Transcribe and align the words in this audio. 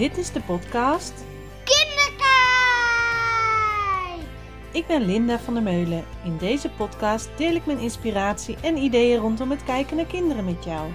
Dit 0.00 0.18
is 0.18 0.32
de 0.32 0.40
podcast 0.40 1.12
Kinderkijk! 1.64 2.20
Ik 4.72 4.86
ben 4.86 5.02
Linda 5.02 5.38
van 5.38 5.54
der 5.54 5.62
Meulen. 5.62 6.04
In 6.24 6.36
deze 6.36 6.70
podcast 6.70 7.28
deel 7.36 7.54
ik 7.54 7.66
mijn 7.66 7.78
inspiratie 7.78 8.56
en 8.62 8.76
ideeën 8.76 9.20
rondom 9.20 9.50
het 9.50 9.64
kijken 9.64 9.96
naar 9.96 10.06
kinderen 10.06 10.44
met 10.44 10.64
jou. 10.64 10.90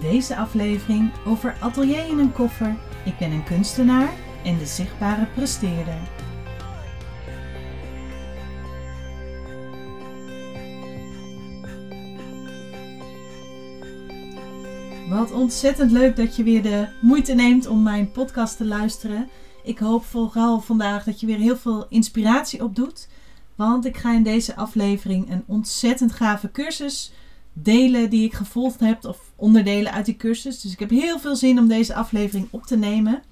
Deze 0.00 0.36
aflevering 0.36 1.10
over 1.26 1.56
atelier 1.60 2.06
in 2.06 2.18
een 2.18 2.32
koffer. 2.32 2.76
Ik 3.04 3.18
ben 3.18 3.30
een 3.30 3.44
kunstenaar 3.44 4.12
en 4.44 4.58
de 4.58 4.66
zichtbare 4.66 5.26
presteerder. 5.34 5.98
Wat 15.10 15.32
ontzettend 15.32 15.90
leuk 15.90 16.16
dat 16.16 16.36
je 16.36 16.42
weer 16.42 16.62
de 16.62 16.88
moeite 17.00 17.34
neemt 17.34 17.66
om 17.66 17.82
mijn 17.82 18.10
podcast 18.10 18.56
te 18.56 18.64
luisteren. 18.64 19.28
Ik 19.62 19.78
hoop 19.78 20.04
vooral 20.04 20.60
vandaag 20.60 21.04
dat 21.04 21.20
je 21.20 21.26
weer 21.26 21.38
heel 21.38 21.56
veel 21.56 21.86
inspiratie 21.88 22.64
opdoet. 22.64 23.08
Want 23.54 23.84
ik 23.84 23.96
ga 23.96 24.14
in 24.14 24.22
deze 24.22 24.56
aflevering 24.56 25.30
een 25.30 25.42
ontzettend 25.46 26.12
gave 26.12 26.50
cursus 26.50 27.12
delen 27.52 28.10
die 28.10 28.24
ik 28.24 28.32
gevolgd 28.32 28.80
heb. 28.80 29.04
Of 29.04 29.32
onderdelen 29.36 29.92
uit 29.92 30.04
die 30.04 30.16
cursus. 30.16 30.60
Dus 30.60 30.72
ik 30.72 30.78
heb 30.78 30.90
heel 30.90 31.18
veel 31.18 31.36
zin 31.36 31.58
om 31.58 31.68
deze 31.68 31.94
aflevering 31.94 32.48
op 32.50 32.66
te 32.66 32.76
nemen. 32.76 33.22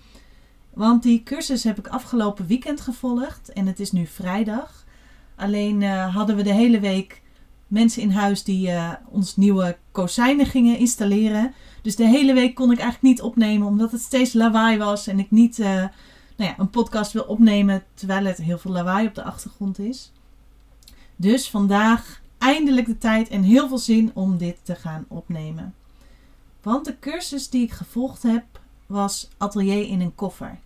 Want 0.75 1.03
die 1.03 1.23
cursus 1.23 1.65
heb 1.65 1.79
ik 1.79 1.89
afgelopen 1.89 2.47
weekend 2.47 2.81
gevolgd. 2.81 3.53
En 3.53 3.67
het 3.67 3.81
is 3.81 3.93
nu 3.93 4.07
vrijdag. 4.07 4.85
Alleen 5.37 5.81
uh, 5.81 6.15
hadden 6.15 6.37
we 6.37 6.43
de 6.43 6.53
hele 6.53 6.81
week 6.81 7.23
mensen 7.69 8.03
in 8.03 8.11
huis 8.11 8.45
die 8.45 8.69
uh, 8.69 8.93
ons 9.09 9.37
nieuwe 9.37 9.77
kozijnen 9.93 10.47
gingen 10.47 10.79
installeren. 10.79 11.55
Dus 11.83 11.97
de 11.97 12.07
hele 12.07 12.33
week 12.33 12.55
kon 12.55 12.73
ik 12.73 12.79
eigenlijk 12.79 13.15
niet 13.15 13.23
opnemen, 13.23 13.67
omdat 13.67 13.93
het 13.93 14.01
steeds 14.01 14.33
lawaai 14.33 14.79
was 14.79 15.07
en 15.07 15.19
ik 15.19 15.31
niet 15.31 15.59
uh, 15.59 15.67
nou 16.37 16.51
ja, 16.51 16.55
een 16.59 16.71
podcast 16.71 17.13
wil 17.13 17.23
opnemen 17.23 17.85
terwijl 17.95 18.25
het 18.25 18.37
heel 18.37 18.59
veel 18.59 18.73
lawaai 18.73 19.07
op 19.07 19.15
de 19.15 19.23
achtergrond 19.23 19.79
is. 19.79 20.13
Dus 21.17 21.51
vandaag 21.51 22.21
eindelijk 22.39 22.87
de 22.87 22.99
tijd 22.99 23.29
en 23.29 23.43
heel 23.43 23.69
veel 23.69 23.79
zin 23.79 24.11
om 24.15 24.37
dit 24.37 24.57
te 24.63 24.75
gaan 24.75 25.05
opnemen. 25.09 25.75
Want 26.63 26.85
de 26.85 26.99
cursus 26.99 27.49
die 27.49 27.63
ik 27.63 27.73
gevolgd 27.73 28.23
heb 28.23 28.45
was 28.87 29.29
Atelier 29.37 29.89
in 29.89 30.01
een 30.01 30.15
koffer. 30.15 30.59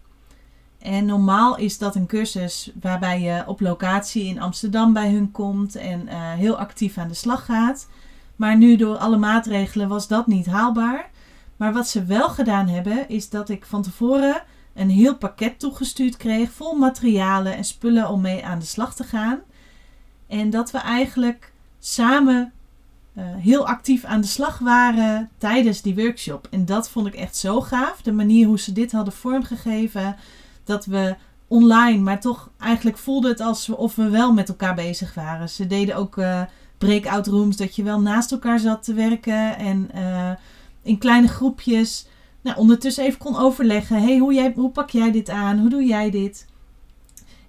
En 0.83 1.05
normaal 1.05 1.57
is 1.57 1.79
dat 1.79 1.95
een 1.95 2.07
cursus 2.07 2.71
waarbij 2.81 3.21
je 3.21 3.43
op 3.47 3.61
locatie 3.61 4.25
in 4.25 4.41
Amsterdam 4.41 4.93
bij 4.93 5.11
hun 5.11 5.31
komt 5.31 5.77
en 5.77 6.03
uh, 6.07 6.33
heel 6.33 6.59
actief 6.59 6.99
aan 6.99 7.09
de 7.09 7.15
slag 7.15 7.45
gaat. 7.45 7.89
Maar 8.37 8.57
nu 8.57 8.77
door 8.77 8.97
alle 8.97 9.17
maatregelen 9.17 9.89
was 9.89 10.09
dat 10.09 10.27
niet 10.27 10.47
haalbaar. 10.47 11.11
Maar 11.57 11.73
wat 11.73 11.89
ze 11.89 12.05
wel 12.05 12.29
gedaan 12.29 12.69
hebben, 12.69 13.09
is 13.09 13.29
dat 13.29 13.49
ik 13.49 13.65
van 13.65 13.83
tevoren 13.83 14.43
een 14.75 14.91
heel 14.91 15.17
pakket 15.17 15.59
toegestuurd 15.59 16.17
kreeg 16.17 16.51
vol 16.51 16.75
materialen 16.75 17.57
en 17.57 17.65
spullen 17.65 18.09
om 18.09 18.21
mee 18.21 18.45
aan 18.45 18.59
de 18.59 18.65
slag 18.65 18.95
te 18.95 19.05
gaan. 19.05 19.39
En 20.27 20.51
dat 20.51 20.71
we 20.71 20.79
eigenlijk 20.79 21.53
samen 21.79 22.53
uh, 23.15 23.25
heel 23.37 23.67
actief 23.67 24.05
aan 24.05 24.21
de 24.21 24.27
slag 24.27 24.59
waren 24.59 25.31
tijdens 25.39 25.83
die 25.83 25.95
workshop. 25.95 26.49
En 26.51 26.65
dat 26.65 26.89
vond 26.89 27.07
ik 27.07 27.15
echt 27.15 27.37
zo 27.37 27.61
gaaf. 27.61 28.03
De 28.03 28.13
manier 28.13 28.47
hoe 28.47 28.59
ze 28.59 28.73
dit 28.73 28.93
hadden 28.93 29.15
vormgegeven. 29.15 30.17
Dat 30.65 30.85
we 30.85 31.17
online, 31.47 31.99
maar 31.99 32.21
toch 32.21 32.51
eigenlijk 32.59 32.99
voelde 32.99 33.29
het 33.29 33.41
alsof 33.41 33.95
we 33.95 34.09
wel 34.09 34.33
met 34.33 34.49
elkaar 34.49 34.75
bezig 34.75 35.15
waren. 35.15 35.49
Ze 35.49 35.67
deden 35.67 35.97
ook 35.97 36.17
uh, 36.17 36.43
breakout 36.79 37.27
rooms, 37.27 37.57
dat 37.57 37.77
je 37.77 37.83
wel 37.83 38.01
naast 38.01 38.33
elkaar 38.33 38.59
zat 38.59 38.83
te 38.85 38.95
werken. 38.95 39.57
En 39.57 39.91
uh, 39.95 40.31
in 40.83 40.99
kleine 40.99 41.29
groepjes. 41.29 42.07
Nou, 42.43 42.57
ondertussen 42.57 43.05
even 43.05 43.19
kon 43.19 43.37
overleggen. 43.37 44.03
hey, 44.03 44.19
hoe, 44.19 44.53
hoe 44.55 44.71
pak 44.71 44.91
jij 44.91 45.13
dit 45.13 45.31
aan? 45.31 45.59
Hoe 45.59 45.69
doe 45.69 45.85
jij 45.85 46.11
dit? 46.11 46.47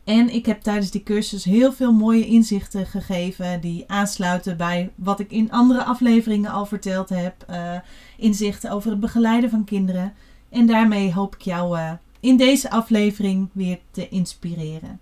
En 0.03 0.33
ik 0.33 0.45
heb 0.45 0.61
tijdens 0.61 0.91
die 0.91 1.03
cursus 1.03 1.43
heel 1.43 1.73
veel 1.73 1.93
mooie 1.93 2.25
inzichten 2.25 2.85
gegeven 2.85 3.61
die 3.61 3.83
aansluiten 3.87 4.57
bij 4.57 4.91
wat 4.95 5.19
ik 5.19 5.31
in 5.31 5.51
andere 5.51 5.83
afleveringen 5.83 6.51
al 6.51 6.65
verteld 6.65 7.09
heb. 7.09 7.45
Uh, 7.49 7.75
inzichten 8.17 8.71
over 8.71 8.89
het 8.91 8.99
begeleiden 8.99 9.49
van 9.49 9.63
kinderen. 9.63 10.13
En 10.49 10.65
daarmee 10.65 11.13
hoop 11.13 11.35
ik 11.35 11.41
jou 11.41 11.79
in 12.23 12.37
deze 12.37 12.69
aflevering 12.69 13.49
weer 13.51 13.79
te 13.91 14.09
inspireren. 14.09 14.99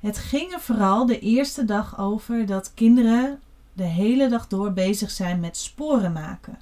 Het 0.00 0.18
ging 0.18 0.52
er 0.52 0.60
vooral 0.60 1.06
de 1.06 1.18
eerste 1.18 1.64
dag 1.64 1.98
over 1.98 2.46
dat 2.46 2.74
kinderen 2.74 3.40
de 3.72 3.84
hele 3.84 4.28
dag 4.28 4.48
door 4.48 4.72
bezig 4.72 5.10
zijn 5.10 5.40
met 5.40 5.56
sporen 5.56 6.12
maken. 6.12 6.58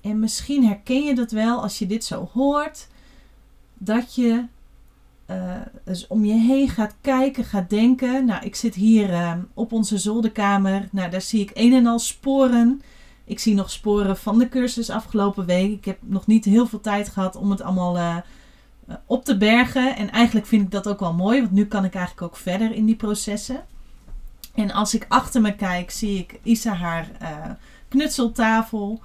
En 0.00 0.20
misschien 0.20 0.64
herken 0.64 1.02
je 1.02 1.14
dat 1.14 1.30
wel 1.30 1.62
als 1.62 1.78
je 1.78 1.86
dit 1.86 2.04
zo 2.04 2.28
hoort, 2.32 2.88
dat 3.74 4.14
je 4.14 4.44
uh, 5.30 5.56
dus 5.84 6.06
om 6.06 6.24
je 6.24 6.34
heen 6.34 6.68
gaat 6.68 6.94
kijken, 7.00 7.44
gaat 7.44 7.70
denken. 7.70 8.24
Nou, 8.24 8.44
ik 8.44 8.54
zit 8.54 8.74
hier 8.74 9.10
uh, 9.10 9.32
op 9.54 9.72
onze 9.72 9.98
zolderkamer. 9.98 10.88
Nou, 10.92 11.10
daar 11.10 11.22
zie 11.22 11.40
ik 11.40 11.50
een 11.54 11.72
en 11.72 11.86
al 11.86 11.98
sporen. 11.98 12.82
Ik 13.28 13.38
zie 13.38 13.54
nog 13.54 13.70
sporen 13.70 14.16
van 14.16 14.38
de 14.38 14.48
cursus 14.48 14.90
afgelopen 14.90 15.46
week. 15.46 15.72
Ik 15.72 15.84
heb 15.84 15.98
nog 16.00 16.26
niet 16.26 16.44
heel 16.44 16.66
veel 16.66 16.80
tijd 16.80 17.08
gehad 17.08 17.36
om 17.36 17.50
het 17.50 17.60
allemaal 17.60 17.96
uh, 17.96 18.16
op 19.06 19.24
te 19.24 19.36
bergen. 19.36 19.96
En 19.96 20.10
eigenlijk 20.10 20.46
vind 20.46 20.62
ik 20.62 20.70
dat 20.70 20.88
ook 20.88 21.00
wel 21.00 21.12
mooi, 21.12 21.40
want 21.40 21.52
nu 21.52 21.66
kan 21.66 21.84
ik 21.84 21.94
eigenlijk 21.94 22.26
ook 22.26 22.36
verder 22.36 22.72
in 22.72 22.86
die 22.86 22.96
processen. 22.96 23.64
En 24.54 24.70
als 24.70 24.94
ik 24.94 25.06
achter 25.08 25.40
me 25.40 25.54
kijk, 25.54 25.90
zie 25.90 26.18
ik 26.18 26.40
Isa 26.42 26.74
haar 26.74 27.08
uh, 27.22 27.28
knutseltafel, 27.88 29.00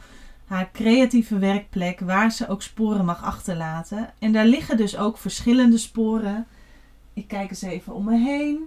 haar 0.46 0.70
creatieve 0.72 1.38
werkplek, 1.38 2.00
waar 2.00 2.32
ze 2.32 2.48
ook 2.48 2.62
sporen 2.62 3.06
mag 3.06 3.24
achterlaten. 3.24 4.10
En 4.20 4.32
daar 4.32 4.46
liggen 4.46 4.78
dus 4.78 4.98
ook 4.98 5.18
verschillende 5.18 5.78
sporen. 5.78 6.48
Ik 7.14 7.28
kijk 7.28 7.50
eens 7.50 7.62
even 7.62 7.94
om 7.94 8.06
me 8.06 8.18
heen. 8.18 8.60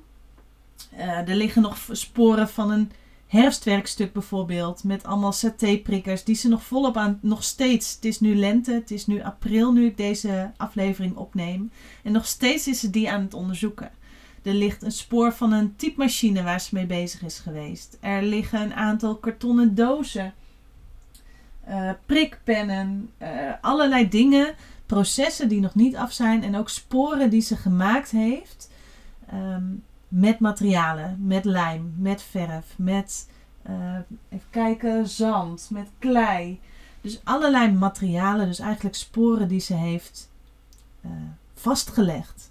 Er 1.27 1.37
liggen 1.37 1.62
nog 1.62 1.78
sporen 1.91 2.49
van 2.49 2.71
een 2.71 2.93
herfstwerkstuk 3.26 4.12
bijvoorbeeld, 4.12 4.84
met 4.84 5.04
allemaal 5.04 5.32
satéprikkers 5.32 6.25
die 6.25 6.34
ze 6.34 6.48
nog 6.48 6.62
volop 6.62 6.97
aan, 6.97 7.19
nog 7.22 7.44
steeds, 7.44 7.94
het 7.94 8.04
is 8.04 8.20
nu 8.20 8.37
lente, 8.37 8.72
het 8.72 8.91
is 8.91 9.06
nu 9.06 9.22
april 9.22 9.72
nu 9.72 9.87
ik 9.87 9.97
deze 9.97 10.50
aflevering 10.56 11.16
opneem. 11.16 11.70
En 12.03 12.12
nog 12.12 12.26
steeds 12.26 12.69
is 12.69 12.81
ze 12.81 12.91
die 12.91 13.10
aan 13.10 13.20
het 13.20 13.34
onderzoeken. 13.34 13.91
Er 14.42 14.54
ligt 14.54 14.82
een 14.82 14.92
spoor 14.92 15.32
van 15.32 15.53
een 15.53 15.76
typemachine 15.76 16.42
waar 16.42 16.60
ze 16.60 16.75
mee 16.75 16.86
bezig 16.86 17.22
is 17.22 17.38
geweest. 17.38 17.98
Er 18.00 18.22
liggen 18.22 18.60
een 18.60 18.75
aantal 18.75 19.16
kartonnen 19.16 19.75
dozen, 19.75 20.34
uh, 21.69 21.91
prikpennen, 22.06 23.10
uh, 23.22 23.28
allerlei 23.60 24.09
dingen, 24.09 24.54
processen 24.86 25.48
die 25.48 25.60
nog 25.60 25.75
niet 25.75 25.97
af 25.97 26.12
zijn 26.12 26.42
en 26.42 26.56
ook 26.56 26.69
sporen 26.69 27.31
die 27.31 27.41
ze 27.41 27.56
gemaakt 27.56 28.10
heeft 28.10 28.70
um, 29.32 29.82
met 30.09 30.39
materialen, 30.39 31.27
met 31.27 31.44
lijm, 31.44 31.94
met 31.97 32.22
verf, 32.22 32.75
met 32.78 33.31
uh, 33.69 33.99
even 34.28 34.50
kijken, 34.50 35.09
zand, 35.09 35.69
met 35.71 35.89
klei. 35.99 36.61
Dus 37.00 37.21
allerlei 37.25 37.72
materialen, 37.72 38.47
dus 38.47 38.59
eigenlijk 38.59 38.97
sporen 38.97 39.49
die 39.49 39.61
ze 39.61 39.75
heeft 39.75 40.31
vastgelegd. 41.55 42.50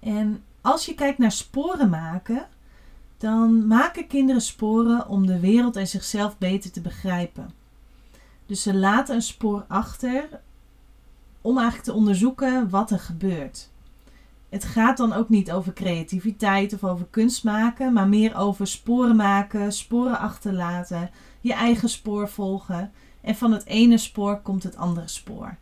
En 0.00 0.42
als 0.60 0.86
je 0.86 0.94
kijkt 0.94 1.18
naar 1.18 1.32
sporen 1.32 1.88
maken, 1.88 2.46
dan 3.16 3.66
maken 3.66 4.06
kinderen 4.06 4.42
sporen 4.42 5.08
om 5.08 5.26
de 5.26 5.40
wereld 5.40 5.76
en 5.76 5.88
zichzelf 5.88 6.38
beter 6.38 6.70
te 6.70 6.80
begrijpen. 6.80 7.50
Dus 8.46 8.62
ze 8.62 8.74
laten 8.74 9.14
een 9.14 9.22
spoor 9.22 9.64
achter 9.68 10.40
om 11.40 11.56
eigenlijk 11.56 11.88
te 11.88 11.94
onderzoeken 11.94 12.70
wat 12.70 12.90
er 12.90 12.98
gebeurt. 13.00 13.70
Het 14.48 14.64
gaat 14.64 14.96
dan 14.96 15.12
ook 15.12 15.28
niet 15.28 15.52
over 15.52 15.72
creativiteit 15.72 16.72
of 16.72 16.84
over 16.84 17.06
kunst 17.10 17.44
maken, 17.44 17.92
maar 17.92 18.08
meer 18.08 18.36
over 18.36 18.66
sporen 18.66 19.16
maken, 19.16 19.72
sporen 19.72 20.18
achterlaten, 20.18 21.10
je 21.40 21.52
eigen 21.52 21.88
spoor 21.88 22.28
volgen 22.28 22.92
en 23.20 23.34
van 23.34 23.52
het 23.52 23.66
ene 23.66 23.98
spoor 23.98 24.40
komt 24.40 24.62
het 24.62 24.76
andere 24.76 25.08
spoor 25.08 25.56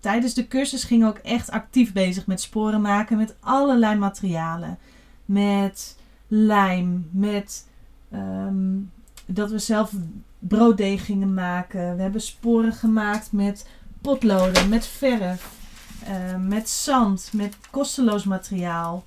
tijdens 0.00 0.34
de 0.34 0.48
cursus 0.48 0.84
ging 0.84 1.04
ook 1.04 1.18
echt 1.18 1.50
actief 1.50 1.92
bezig 1.92 2.26
met 2.26 2.40
sporen 2.40 2.80
maken 2.80 3.16
met 3.16 3.36
allerlei 3.40 3.98
materialen. 3.98 4.78
Met 5.24 5.96
lijm, 6.28 7.08
met 7.10 7.68
um, 8.12 8.90
dat 9.26 9.50
we 9.50 9.58
zelf 9.58 9.92
brooddeeg 10.38 11.04
gingen 11.04 11.34
maken. 11.34 11.96
We 11.96 12.02
hebben 12.02 12.20
sporen 12.20 12.72
gemaakt 12.72 13.32
met 13.32 13.68
potloden, 14.00 14.68
met 14.68 14.86
verf, 14.86 15.59
uh, 16.08 16.36
met 16.36 16.68
zand, 16.68 17.30
met 17.32 17.56
kosteloos 17.70 18.24
materiaal, 18.24 19.04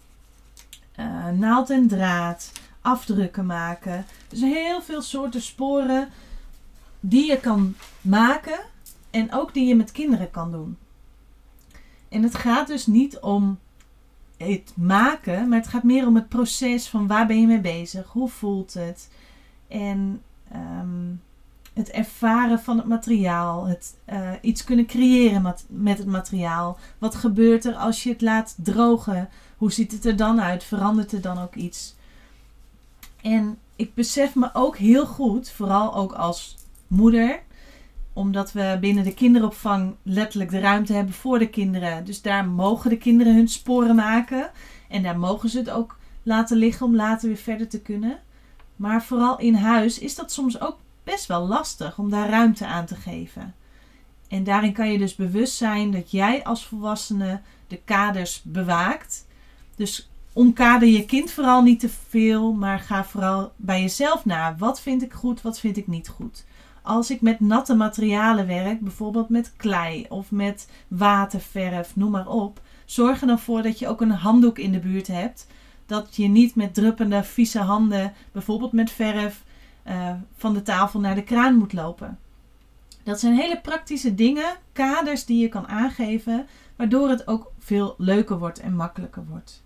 uh, 1.00 1.30
naald 1.30 1.70
en 1.70 1.88
draad, 1.88 2.52
afdrukken 2.82 3.46
maken. 3.46 4.06
Dus 4.28 4.42
heel 4.42 4.82
veel 4.82 5.02
soorten 5.02 5.42
sporen 5.42 6.10
die 7.00 7.26
je 7.26 7.40
kan 7.40 7.76
maken 8.02 8.60
en 9.12 9.34
ook 9.34 9.54
die 9.54 9.68
je 9.68 9.76
met 9.76 9.92
kinderen 9.92 10.32
kan 10.32 10.52
doen. 10.52 10.78
En 12.10 12.24
het 12.24 12.36
gaat 12.36 12.68
dus 12.68 12.86
niet 12.86 13.20
om 13.20 13.60
het 14.38 14.74
maken, 14.76 15.48
maar 15.48 15.58
het 15.58 15.68
gaat 15.68 15.84
meer 15.84 16.08
om 16.08 16.16
het 16.16 16.30
proces 16.30 16.90
van 16.90 17.08
waar 17.08 17.28
ben 17.28 17.42
je 17.42 17.48
mee 17.48 17.62
bezig, 17.62 18.08
hoe 18.08 18.30
voelt 18.30 18.74
het. 18.74 19.10
En 19.68 20.22
um, 20.56 21.22
het 21.74 21.90
ervaren 21.90 22.60
van 22.60 22.78
het 22.78 22.88
materiaal, 22.88 23.66
het 23.66 23.96
uh, 24.10 24.30
iets 24.42 24.64
kunnen 24.64 24.86
creëren 24.86 25.42
met, 25.42 25.66
met 25.68 25.98
het 25.98 26.08
materiaal. 26.08 26.78
Wat 26.98 27.16
gebeurt 27.16 27.66
er 27.66 27.76
als 27.76 28.04
je 28.04 28.10
het 28.10 28.22
laat 28.22 28.56
drogen? 28.58 29.30
Hoe 29.58 29.72
ziet 29.72 29.92
het 29.92 30.06
er 30.06 30.16
dan 30.16 30.42
uit? 30.42 30.64
Verandert 30.64 31.12
er 31.12 31.22
dan 31.22 31.38
ook 31.38 31.56
iets? 31.56 31.96
En 33.22 33.58
ik 33.76 33.94
besef 33.94 34.36
me 34.36 34.50
ook 34.54 34.78
heel 34.78 35.06
goed, 35.06 35.52
vooral 35.52 35.96
ook 35.96 36.14
als 36.14 36.56
moeder, 36.88 37.42
omdat 38.14 38.52
we 38.52 38.78
binnen 38.82 39.04
de 39.04 39.14
kinderopvang 39.14 39.96
letterlijk 40.04 40.52
de 40.52 40.60
ruimte 40.60 40.94
hebben 40.94 41.14
voor 41.14 41.40
de 41.40 41.50
kinderen. 41.50 42.06
Dus 42.06 42.22
daar 42.22 42.46
mogen 42.46 42.90
de 42.90 42.98
kinderen 42.98 43.36
hun 43.36 43.48
sporen 43.48 43.96
maken. 43.96 44.52
En 44.90 45.04
daar 45.04 45.20
mogen 45.20 45.50
ze 45.50 45.58
het 45.58 45.70
ook 45.70 45.98
laten 46.24 46.58
liggen 46.58 46.86
om 46.86 46.96
later 46.96 47.28
weer 47.28 47.38
verder 47.38 47.68
te 47.68 47.82
kunnen. 47.82 48.20
Maar 48.76 49.04
vooral 49.04 49.40
in 49.40 49.56
huis 49.56 50.00
is 50.00 50.16
dat 50.16 50.32
soms 50.32 50.62
ook 50.62 50.78
best 51.04 51.26
wel 51.26 51.48
lastig 51.48 51.98
om 51.98 52.10
daar 52.10 52.30
ruimte 52.30 52.66
aan 52.66 52.86
te 52.86 52.96
geven. 52.96 53.56
En 54.28 54.44
daarin 54.44 54.74
kan 54.74 54.92
je 54.92 54.98
dus 54.98 55.16
bewust 55.16 55.56
zijn 55.56 55.92
dat 55.92 56.12
jij 56.12 56.44
als 56.44 56.66
volwassene 56.66 57.42
de 57.68 57.80
kaders 57.86 58.42
bewaakt. 58.44 59.28
Dus 59.76 60.10
omkader 60.34 60.88
je 60.88 61.06
kind 61.06 61.32
vooral 61.32 61.62
niet 61.62 61.80
te 61.80 61.90
veel, 62.10 62.54
maar 62.54 62.80
ga 62.80 63.04
vooral 63.04 63.52
bij 63.56 63.82
jezelf 63.82 64.26
na. 64.26 64.56
Wat 64.58 64.82
vind 64.82 65.04
ik 65.04 65.14
goed, 65.14 65.42
wat 65.42 65.60
vind 65.60 65.78
ik 65.78 65.88
niet 65.88 66.08
goed? 66.10 66.46
Als 66.82 67.12
ik 67.12 67.22
met 67.22 67.40
natte 67.40 67.76
materialen 67.76 68.48
werk, 68.48 68.80
bijvoorbeeld 68.82 69.30
met 69.30 69.54
klei 69.56 70.06
of 70.10 70.32
met 70.32 70.70
waterverf, 70.88 71.96
noem 71.96 72.12
maar 72.12 72.28
op, 72.28 72.62
zorg 72.86 73.22
er 73.22 73.28
dan 73.28 73.40
voor 73.40 73.62
dat 73.62 73.80
je 73.80 73.88
ook 73.88 74.02
een 74.02 74.12
handdoek 74.12 74.58
in 74.58 74.72
de 74.72 74.80
buurt 74.80 75.08
hebt. 75.08 75.48
Dat 75.86 76.16
je 76.16 76.28
niet 76.28 76.56
met 76.56 76.74
druppende, 76.74 77.24
vieze 77.24 77.60
handen, 77.60 78.14
bijvoorbeeld 78.32 78.72
met 78.72 78.92
verf, 78.92 79.44
uh, 79.88 80.14
van 80.36 80.54
de 80.54 80.62
tafel 80.62 81.00
naar 81.00 81.16
de 81.16 81.24
kraan 81.24 81.56
moet 81.56 81.74
lopen. 81.74 82.20
Dat 83.04 83.20
zijn 83.20 83.36
hele 83.36 83.60
praktische 83.62 84.16
dingen, 84.16 84.56
kaders 84.74 85.26
die 85.26 85.42
je 85.42 85.50
kan 85.50 85.68
aangeven, 85.68 86.48
waardoor 86.76 87.10
het 87.10 87.28
ook 87.28 87.52
veel 87.60 87.96
leuker 87.98 88.40
wordt 88.40 88.60
en 88.60 88.76
makkelijker 88.76 89.26
wordt. 89.30 89.64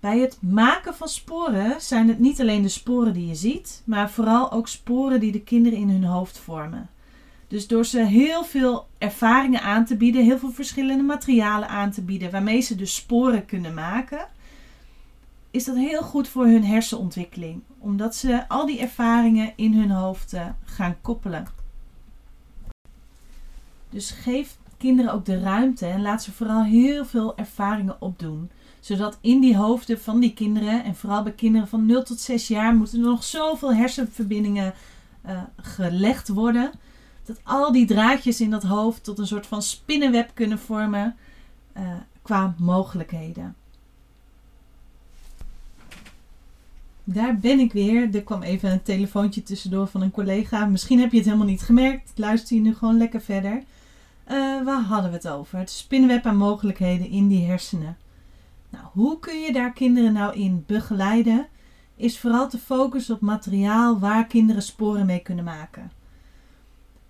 Bij 0.00 0.18
het 0.18 0.38
maken 0.40 0.94
van 0.94 1.08
sporen 1.08 1.80
zijn 1.80 2.08
het 2.08 2.18
niet 2.18 2.40
alleen 2.40 2.62
de 2.62 2.68
sporen 2.68 3.12
die 3.12 3.26
je 3.26 3.34
ziet, 3.34 3.82
maar 3.84 4.10
vooral 4.10 4.52
ook 4.52 4.68
sporen 4.68 5.20
die 5.20 5.32
de 5.32 5.42
kinderen 5.42 5.78
in 5.78 5.90
hun 5.90 6.04
hoofd 6.04 6.38
vormen. 6.38 6.90
Dus 7.48 7.66
door 7.66 7.84
ze 7.84 8.00
heel 8.00 8.44
veel 8.44 8.86
ervaringen 8.98 9.62
aan 9.62 9.84
te 9.84 9.96
bieden, 9.96 10.24
heel 10.24 10.38
veel 10.38 10.52
verschillende 10.52 11.02
materialen 11.02 11.68
aan 11.68 11.90
te 11.90 12.02
bieden, 12.02 12.30
waarmee 12.30 12.60
ze 12.60 12.74
dus 12.74 12.94
sporen 12.94 13.46
kunnen 13.46 13.74
maken, 13.74 14.26
is 15.56 15.64
dat 15.64 15.76
heel 15.76 16.02
goed 16.02 16.28
voor 16.28 16.46
hun 16.46 16.64
hersenontwikkeling. 16.64 17.62
Omdat 17.78 18.16
ze 18.16 18.48
al 18.48 18.66
die 18.66 18.80
ervaringen 18.80 19.52
in 19.56 19.74
hun 19.74 19.90
hoofd 19.90 20.34
uh, 20.34 20.46
gaan 20.64 20.96
koppelen. 21.00 21.46
Dus 23.90 24.10
geef 24.10 24.56
kinderen 24.76 25.12
ook 25.12 25.24
de 25.24 25.40
ruimte 25.40 25.86
en 25.86 26.02
laat 26.02 26.22
ze 26.22 26.32
vooral 26.32 26.64
heel 26.64 27.04
veel 27.04 27.36
ervaringen 27.36 28.02
opdoen. 28.02 28.50
Zodat 28.80 29.18
in 29.20 29.40
die 29.40 29.56
hoofden 29.56 30.00
van 30.00 30.20
die 30.20 30.34
kinderen, 30.34 30.84
en 30.84 30.96
vooral 30.96 31.22
bij 31.22 31.32
kinderen 31.32 31.68
van 31.68 31.86
0 31.86 32.02
tot 32.02 32.20
6 32.20 32.48
jaar, 32.48 32.74
moeten 32.74 32.98
er 32.98 33.04
nog 33.04 33.24
zoveel 33.24 33.74
hersenverbindingen 33.74 34.74
uh, 35.26 35.42
gelegd 35.56 36.28
worden. 36.28 36.70
Dat 37.24 37.40
al 37.42 37.72
die 37.72 37.86
draadjes 37.86 38.40
in 38.40 38.50
dat 38.50 38.62
hoofd 38.62 39.04
tot 39.04 39.18
een 39.18 39.26
soort 39.26 39.46
van 39.46 39.62
spinnenweb 39.62 40.30
kunnen 40.34 40.58
vormen 40.58 41.16
uh, 41.76 41.82
qua 42.22 42.54
mogelijkheden. 42.58 43.56
Daar 47.08 47.38
ben 47.38 47.58
ik 47.58 47.72
weer. 47.72 48.14
Er 48.14 48.22
kwam 48.22 48.42
even 48.42 48.70
een 48.70 48.82
telefoontje 48.82 49.42
tussendoor 49.42 49.86
van 49.86 50.02
een 50.02 50.10
collega. 50.10 50.66
Misschien 50.66 51.00
heb 51.00 51.10
je 51.10 51.16
het 51.16 51.26
helemaal 51.26 51.46
niet 51.46 51.62
gemerkt. 51.62 52.12
Luister 52.14 52.56
je 52.56 52.62
nu 52.62 52.74
gewoon 52.74 52.96
lekker 52.96 53.20
verder. 53.20 53.62
Uh, 54.30 54.64
waar 54.64 54.82
hadden 54.82 55.10
we 55.10 55.16
het 55.16 55.28
over? 55.28 55.58
Het 55.58 55.70
spinnenweb 55.70 56.26
aan 56.26 56.36
mogelijkheden 56.36 57.08
in 57.08 57.28
die 57.28 57.46
hersenen. 57.46 57.96
Nou, 58.70 58.84
hoe 58.92 59.18
kun 59.18 59.40
je 59.40 59.52
daar 59.52 59.72
kinderen 59.72 60.12
nou 60.12 60.34
in 60.34 60.64
begeleiden? 60.66 61.46
Is 61.96 62.18
vooral 62.18 62.48
te 62.48 62.58
focussen 62.58 63.14
op 63.14 63.20
materiaal 63.20 63.98
waar 63.98 64.26
kinderen 64.26 64.62
sporen 64.62 65.06
mee 65.06 65.20
kunnen 65.20 65.44
maken. 65.44 65.92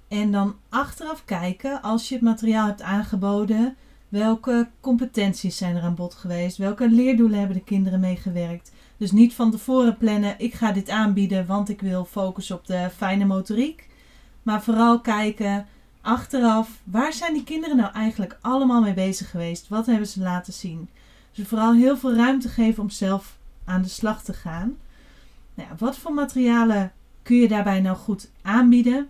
En 0.08 0.32
dan 0.32 0.54
achteraf 0.68 1.24
kijken, 1.24 1.82
als 1.82 2.08
je 2.08 2.14
het 2.14 2.24
materiaal 2.24 2.66
hebt 2.66 2.82
aangeboden, 2.82 3.76
welke 4.08 4.68
competenties 4.80 5.56
zijn 5.56 5.76
er 5.76 5.82
aan 5.82 5.94
bod 5.94 6.14
geweest? 6.14 6.56
Welke 6.56 6.88
leerdoelen 6.88 7.38
hebben 7.38 7.56
de 7.56 7.64
kinderen 7.64 8.00
meegewerkt? 8.00 8.72
Dus 8.96 9.12
niet 9.12 9.34
van 9.34 9.50
tevoren 9.50 9.96
plannen, 9.96 10.34
ik 10.38 10.54
ga 10.54 10.72
dit 10.72 10.90
aanbieden, 10.90 11.46
want 11.46 11.68
ik 11.68 11.80
wil 11.80 12.04
focussen 12.04 12.56
op 12.56 12.66
de 12.66 12.90
fijne 12.96 13.24
motoriek. 13.24 13.88
Maar 14.42 14.62
vooral 14.62 15.00
kijken 15.00 15.66
achteraf, 16.00 16.80
waar 16.84 17.12
zijn 17.12 17.32
die 17.32 17.44
kinderen 17.44 17.76
nou 17.76 17.92
eigenlijk 17.92 18.38
allemaal 18.40 18.80
mee 18.80 18.94
bezig 18.94 19.30
geweest? 19.30 19.68
Wat 19.68 19.86
hebben 19.86 20.06
ze 20.06 20.20
laten 20.20 20.52
zien? 20.52 20.88
Dus 21.32 21.48
vooral 21.48 21.74
heel 21.74 21.96
veel 21.96 22.14
ruimte 22.14 22.48
geven 22.48 22.82
om 22.82 22.90
zelf 22.90 23.38
aan 23.64 23.82
de 23.82 23.88
slag 23.88 24.22
te 24.22 24.32
gaan. 24.32 24.76
Nou 25.54 25.68
ja, 25.68 25.76
wat 25.78 25.96
voor 25.96 26.14
materialen 26.14 26.92
kun 27.22 27.36
je 27.36 27.48
daarbij 27.48 27.80
nou 27.80 27.96
goed 27.96 28.30
aanbieden? 28.42 29.08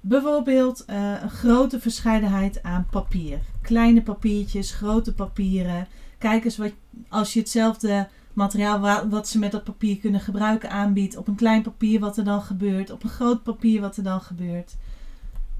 Bijvoorbeeld 0.00 0.84
uh, 0.90 1.22
een 1.22 1.30
grote 1.30 1.80
verscheidenheid 1.80 2.62
aan 2.62 2.86
papier. 2.90 3.38
Kleine 3.62 4.02
papiertjes, 4.02 4.72
grote 4.72 5.14
papieren. 5.14 5.86
Kijk 6.18 6.44
eens 6.44 6.56
wat, 6.56 6.72
als 7.08 7.32
je 7.32 7.40
hetzelfde 7.40 8.08
materiaal 8.34 9.08
wat 9.08 9.28
ze 9.28 9.38
met 9.38 9.52
dat 9.52 9.64
papier 9.64 9.98
kunnen 9.98 10.20
gebruiken 10.20 10.70
aanbiedt. 10.70 11.16
Op 11.16 11.28
een 11.28 11.34
klein 11.34 11.62
papier 11.62 12.00
wat 12.00 12.16
er 12.16 12.24
dan 12.24 12.42
gebeurt. 12.42 12.90
Op 12.90 13.02
een 13.02 13.10
groot 13.10 13.42
papier 13.42 13.80
wat 13.80 13.96
er 13.96 14.02
dan 14.02 14.20
gebeurt. 14.20 14.76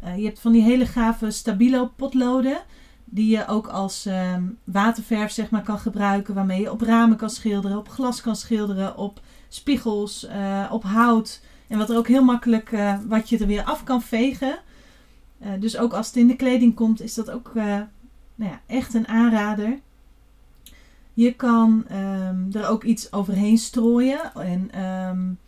Uh, 0.04 0.16
je 0.16 0.24
hebt 0.24 0.40
van 0.40 0.52
die 0.52 0.62
hele 0.62 0.86
gave 0.86 1.30
stabilo 1.30 1.90
potloden. 1.96 2.62
Die 3.04 3.36
je 3.36 3.46
ook 3.46 3.66
als 3.66 4.06
uh, 4.06 4.36
waterverf 4.64 5.30
zeg 5.30 5.50
maar, 5.50 5.62
kan 5.62 5.78
gebruiken. 5.78 6.34
Waarmee 6.34 6.60
je 6.60 6.72
op 6.72 6.80
ramen 6.80 7.16
kan 7.16 7.30
schilderen. 7.30 7.78
Op 7.78 7.88
glas 7.88 8.20
kan 8.20 8.36
schilderen. 8.36 8.96
Op 8.96 9.20
spiegels. 9.48 10.24
Uh, 10.24 10.68
op 10.70 10.82
hout. 10.82 11.40
En 11.66 11.78
wat 11.78 11.90
er 11.90 11.96
ook 11.96 12.08
heel 12.08 12.24
makkelijk, 12.24 12.72
uh, 12.72 12.98
wat 13.08 13.28
je 13.28 13.38
er 13.38 13.46
weer 13.46 13.64
af 13.64 13.84
kan 13.84 14.02
vegen. 14.02 14.58
dus 15.58 15.76
ook 15.76 15.92
als 15.92 16.06
het 16.06 16.16
in 16.16 16.26
de 16.26 16.36
kleding 16.36 16.74
komt, 16.74 17.00
is 17.00 17.14
dat 17.14 17.30
ook 17.30 17.50
nou 18.34 18.50
ja, 18.50 18.60
echt 18.66 18.94
een 18.94 19.08
aanrader. 19.08 19.78
Je 21.14 21.32
kan 21.32 21.84
um, 21.92 22.48
er 22.52 22.68
ook 22.68 22.84
iets 22.84 23.12
overheen 23.12 23.58
strooien. 23.58 24.34
En 24.34 24.82
um, 24.82 25.38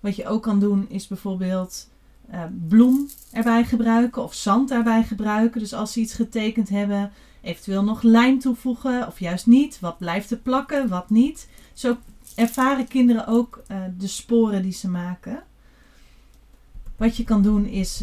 wat 0.00 0.16
je 0.16 0.26
ook 0.26 0.42
kan 0.42 0.60
doen 0.60 0.88
is 0.88 1.06
bijvoorbeeld 1.06 1.88
uh, 2.32 2.42
bloem 2.68 3.08
erbij 3.32 3.64
gebruiken 3.64 4.22
of 4.22 4.34
zand 4.34 4.70
erbij 4.70 5.02
gebruiken. 5.02 5.60
Dus 5.60 5.72
als 5.72 5.92
ze 5.92 6.00
iets 6.00 6.14
getekend 6.14 6.68
hebben, 6.68 7.10
eventueel 7.40 7.84
nog 7.84 8.02
lijm 8.02 8.38
toevoegen 8.38 9.06
of 9.06 9.20
juist 9.20 9.46
niet. 9.46 9.80
Wat 9.80 9.98
blijft 9.98 10.30
er 10.30 10.36
plakken, 10.36 10.88
wat 10.88 11.10
niet. 11.10 11.48
Zo 11.72 11.96
ervaren 12.34 12.88
kinderen 12.88 13.26
ook 13.26 13.62
uh, 13.70 13.76
de 13.98 14.06
sporen 14.06 14.62
die 14.62 14.72
ze 14.72 14.88
maken. 14.88 15.42
Wat 16.96 17.16
je 17.16 17.24
kan 17.24 17.42
doen 17.42 17.66
is 17.66 18.02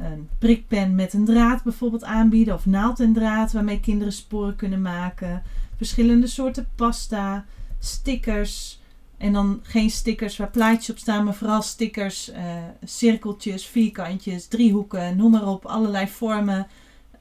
een 0.00 0.28
prikpen 0.38 0.94
met 0.94 1.12
een 1.12 1.24
draad 1.24 1.62
bijvoorbeeld 1.62 2.04
aanbieden 2.04 2.54
of 2.54 2.66
naald 2.66 3.00
en 3.00 3.12
draad 3.12 3.52
waarmee 3.52 3.80
kinderen 3.80 4.12
sporen 4.12 4.56
kunnen 4.56 4.82
maken 4.82 5.42
verschillende 5.80 6.26
soorten 6.26 6.68
pasta, 6.74 7.44
stickers. 7.78 8.80
En 9.16 9.32
dan 9.32 9.60
geen 9.62 9.90
stickers 9.90 10.36
waar 10.36 10.50
plaatjes 10.50 10.90
op 10.90 10.98
staan, 10.98 11.24
maar 11.24 11.34
vooral 11.34 11.62
stickers, 11.62 12.30
uh, 12.30 12.36
cirkeltjes, 12.84 13.66
vierkantjes, 13.66 14.46
driehoeken, 14.46 15.16
noem 15.16 15.30
maar 15.30 15.46
op. 15.46 15.66
Allerlei 15.66 16.08
vormen 16.08 16.66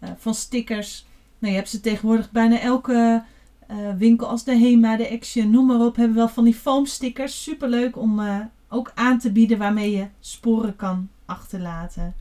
uh, 0.03 0.09
van 0.17 0.33
stickers. 0.33 1.05
Nou, 1.39 1.53
je 1.53 1.59
hebt 1.59 1.69
ze 1.69 1.79
tegenwoordig 1.79 2.31
bijna 2.31 2.59
elke 2.59 3.23
uh, 3.71 3.77
winkel 3.97 4.27
als 4.27 4.43
de 4.43 4.55
Hema, 4.55 4.97
de 4.97 5.09
Action, 5.09 5.49
noem 5.49 5.65
maar 5.65 5.85
op. 5.85 5.95
Hebben 5.95 6.17
wel 6.17 6.29
van 6.29 6.43
die 6.43 6.53
foam 6.55 6.85
stickers. 6.85 7.43
Super 7.43 7.69
leuk 7.69 7.97
om 7.97 8.21
ook 8.69 8.91
aan 8.95 9.19
te 9.19 9.31
bieden 9.31 9.57
waarmee 9.57 9.91
je 9.91 10.07
sporen 10.19 10.75
kan 10.75 11.09
achterlaten. 11.25 12.15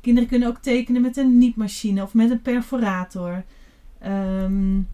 Kinderen 0.00 0.28
kunnen 0.28 0.48
ook 0.48 0.58
tekenen 0.58 1.02
met 1.02 1.16
een 1.16 1.38
nietmachine 1.38 2.02
of 2.02 2.14
met 2.14 2.30
een 2.30 2.42
perforator. 2.42 3.44
Um, 4.06 4.88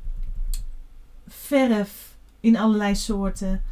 verf 1.30 2.16
in 2.40 2.56
allerlei 2.56 2.94
soorten. 2.94 3.62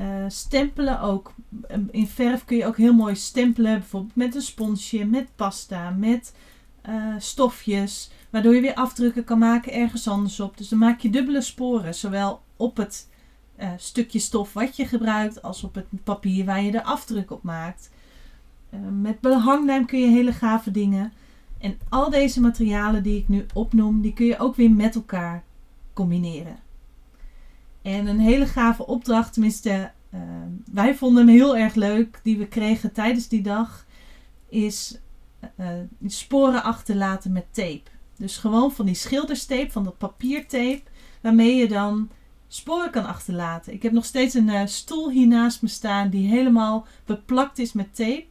Uh, 0.00 0.24
stempelen 0.28 1.00
ook. 1.00 1.34
In 1.90 2.06
verf 2.06 2.44
kun 2.44 2.56
je 2.56 2.66
ook 2.66 2.76
heel 2.76 2.94
mooi 2.94 3.14
stempelen. 3.16 3.78
Bijvoorbeeld 3.78 4.16
met 4.16 4.34
een 4.34 4.40
sponsje, 4.40 5.04
met 5.04 5.28
pasta, 5.36 5.90
met 5.90 6.34
uh, 6.88 7.14
stofjes. 7.18 8.10
Waardoor 8.30 8.54
je 8.54 8.60
weer 8.60 8.74
afdrukken 8.74 9.24
kan 9.24 9.38
maken 9.38 9.72
ergens 9.72 10.08
anders 10.08 10.40
op. 10.40 10.56
Dus 10.56 10.68
dan 10.68 10.78
maak 10.78 11.00
je 11.00 11.10
dubbele 11.10 11.40
sporen. 11.40 11.94
Zowel 11.94 12.40
op 12.56 12.76
het 12.76 13.08
uh, 13.60 13.70
stukje 13.76 14.18
stof 14.18 14.52
wat 14.52 14.76
je 14.76 14.86
gebruikt. 14.86 15.42
Als 15.42 15.64
op 15.64 15.74
het 15.74 15.86
papier 16.04 16.44
waar 16.44 16.62
je 16.62 16.70
de 16.70 16.84
afdruk 16.84 17.30
op 17.30 17.42
maakt. 17.42 17.90
met 19.00 19.20
behanglijm 19.20 19.86
kun 19.86 20.00
je 20.00 20.08
hele 20.08 20.32
gave 20.32 20.70
dingen. 20.70 21.12
En 21.58 21.78
al 21.88 22.10
deze 22.10 22.40
materialen 22.40 23.02
die 23.02 23.18
ik 23.18 23.28
nu 23.28 23.46
opnoem. 23.54 24.00
Die 24.00 24.12
kun 24.12 24.26
je 24.26 24.38
ook 24.38 24.56
weer 24.56 24.70
met 24.70 24.94
elkaar 24.94 25.44
combineren. 25.92 26.65
En 27.86 28.06
een 28.06 28.20
hele 28.20 28.46
gave 28.46 28.86
opdracht, 28.86 29.32
tenminste, 29.32 29.90
ehm, 30.10 30.50
wij 30.72 30.94
vonden 30.94 31.26
hem 31.26 31.36
heel 31.36 31.56
erg 31.56 31.74
leuk, 31.74 32.20
die 32.22 32.38
we 32.38 32.46
kregen 32.46 32.92
tijdens 32.92 33.28
die 33.28 33.42
dag, 33.42 33.86
is 34.48 34.98
uh, 35.60 35.68
sporen 36.06 36.62
achterlaten 36.62 37.32
met 37.32 37.46
tape. 37.50 37.82
Dus 38.16 38.36
gewoon 38.36 38.72
van 38.72 38.86
die 38.86 38.94
schilderstape, 38.94 39.70
van 39.70 39.84
dat 39.84 39.98
papiertape, 39.98 40.82
waarmee 41.20 41.56
je 41.56 41.68
dan 41.68 42.10
sporen 42.48 42.90
kan 42.90 43.06
achterlaten. 43.06 43.72
Ik 43.72 43.82
heb 43.82 43.92
nog 43.92 44.04
steeds 44.04 44.34
een 44.34 44.48
uh, 44.48 44.66
stoel 44.66 45.10
hier 45.10 45.26
naast 45.26 45.62
me 45.62 45.68
staan 45.68 46.10
die 46.10 46.28
helemaal 46.28 46.86
beplakt 47.04 47.58
is 47.58 47.72
met 47.72 47.94
tape. 47.94 48.26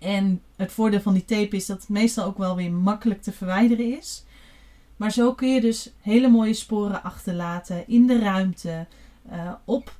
En 0.00 0.42
het 0.56 0.72
voordeel 0.72 1.00
van 1.00 1.14
die 1.14 1.24
tape 1.24 1.56
is 1.56 1.66
dat 1.66 1.80
het 1.80 1.88
meestal 1.88 2.26
ook 2.26 2.38
wel 2.38 2.56
weer 2.56 2.72
makkelijk 2.72 3.22
te 3.22 3.32
verwijderen 3.32 3.98
is. 3.98 4.24
Maar 5.02 5.12
zo 5.12 5.34
kun 5.34 5.48
je 5.48 5.60
dus 5.60 5.92
hele 6.00 6.28
mooie 6.28 6.54
sporen 6.54 7.02
achterlaten 7.02 7.88
in 7.88 8.06
de 8.06 8.18
ruimte, 8.18 8.86
uh, 9.32 9.52
op 9.64 9.94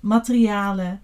materialen. 0.00 1.02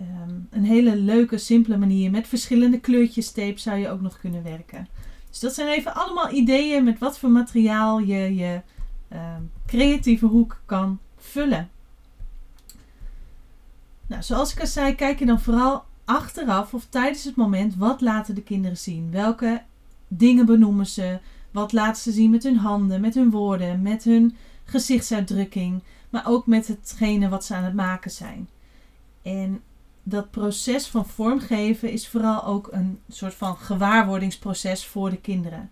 Um, 0.00 0.48
een 0.50 0.64
hele 0.64 0.96
leuke, 0.96 1.38
simpele 1.38 1.76
manier. 1.76 2.10
Met 2.10 2.28
verschillende 2.28 2.80
kleurtjes 2.80 3.30
tape 3.30 3.58
zou 3.58 3.78
je 3.78 3.88
ook 3.88 4.00
nog 4.00 4.18
kunnen 4.18 4.42
werken. 4.42 4.88
Dus 5.30 5.40
dat 5.40 5.54
zijn 5.54 5.68
even 5.68 5.94
allemaal 5.94 6.32
ideeën 6.32 6.84
met 6.84 6.98
wat 6.98 7.18
voor 7.18 7.30
materiaal 7.30 7.98
je 7.98 8.34
je 8.34 8.60
um, 9.12 9.50
creatieve 9.66 10.26
hoek 10.26 10.60
kan 10.66 10.98
vullen. 11.16 11.70
Nou, 14.06 14.22
zoals 14.22 14.52
ik 14.52 14.60
al 14.60 14.66
zei, 14.66 14.94
kijk 14.94 15.18
je 15.18 15.26
dan 15.26 15.40
vooral 15.40 15.84
achteraf 16.04 16.74
of 16.74 16.86
tijdens 16.88 17.24
het 17.24 17.36
moment 17.36 17.76
wat 17.76 18.00
laten 18.00 18.34
de 18.34 18.42
kinderen 18.42 18.78
zien. 18.78 19.10
Welke 19.10 19.62
dingen 20.08 20.46
benoemen 20.46 20.86
ze? 20.86 21.18
Wat 21.52 21.72
laten 21.72 22.02
ze 22.02 22.12
zien 22.12 22.30
met 22.30 22.42
hun 22.42 22.56
handen, 22.56 23.00
met 23.00 23.14
hun 23.14 23.30
woorden, 23.30 23.82
met 23.82 24.04
hun 24.04 24.36
gezichtsuitdrukking, 24.64 25.82
maar 26.10 26.26
ook 26.26 26.46
met 26.46 26.66
hetgene 26.66 27.28
wat 27.28 27.44
ze 27.44 27.54
aan 27.54 27.64
het 27.64 27.74
maken 27.74 28.10
zijn. 28.10 28.48
En 29.22 29.60
dat 30.02 30.30
proces 30.30 30.86
van 30.86 31.06
vormgeven 31.06 31.90
is 31.90 32.08
vooral 32.08 32.44
ook 32.44 32.68
een 32.70 32.98
soort 33.08 33.34
van 33.34 33.56
gewaarwordingsproces 33.56 34.86
voor 34.86 35.10
de 35.10 35.20
kinderen. 35.20 35.70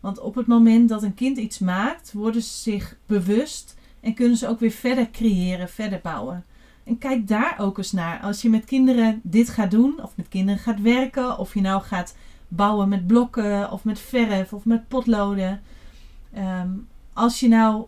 Want 0.00 0.18
op 0.18 0.34
het 0.34 0.46
moment 0.46 0.88
dat 0.88 1.02
een 1.02 1.14
kind 1.14 1.36
iets 1.36 1.58
maakt, 1.58 2.12
worden 2.12 2.42
ze 2.42 2.60
zich 2.60 2.96
bewust 3.06 3.76
en 4.00 4.14
kunnen 4.14 4.36
ze 4.36 4.48
ook 4.48 4.60
weer 4.60 4.70
verder 4.70 5.10
creëren, 5.10 5.68
verder 5.68 6.00
bouwen. 6.02 6.44
En 6.84 6.98
kijk 6.98 7.28
daar 7.28 7.54
ook 7.58 7.78
eens 7.78 7.92
naar. 7.92 8.20
Als 8.20 8.42
je 8.42 8.48
met 8.48 8.64
kinderen 8.64 9.20
dit 9.22 9.48
gaat 9.48 9.70
doen, 9.70 10.02
of 10.02 10.16
met 10.16 10.28
kinderen 10.28 10.60
gaat 10.60 10.80
werken, 10.80 11.38
of 11.38 11.54
je 11.54 11.60
nou 11.60 11.82
gaat 11.82 12.16
bouwen 12.56 12.88
met 12.88 13.06
blokken, 13.06 13.70
of 13.70 13.84
met 13.84 13.98
verf, 13.98 14.52
of 14.52 14.64
met 14.64 14.88
potloden. 14.88 15.62
Ehm, 16.32 16.70
als 17.12 17.40
je 17.40 17.48
nou 17.48 17.86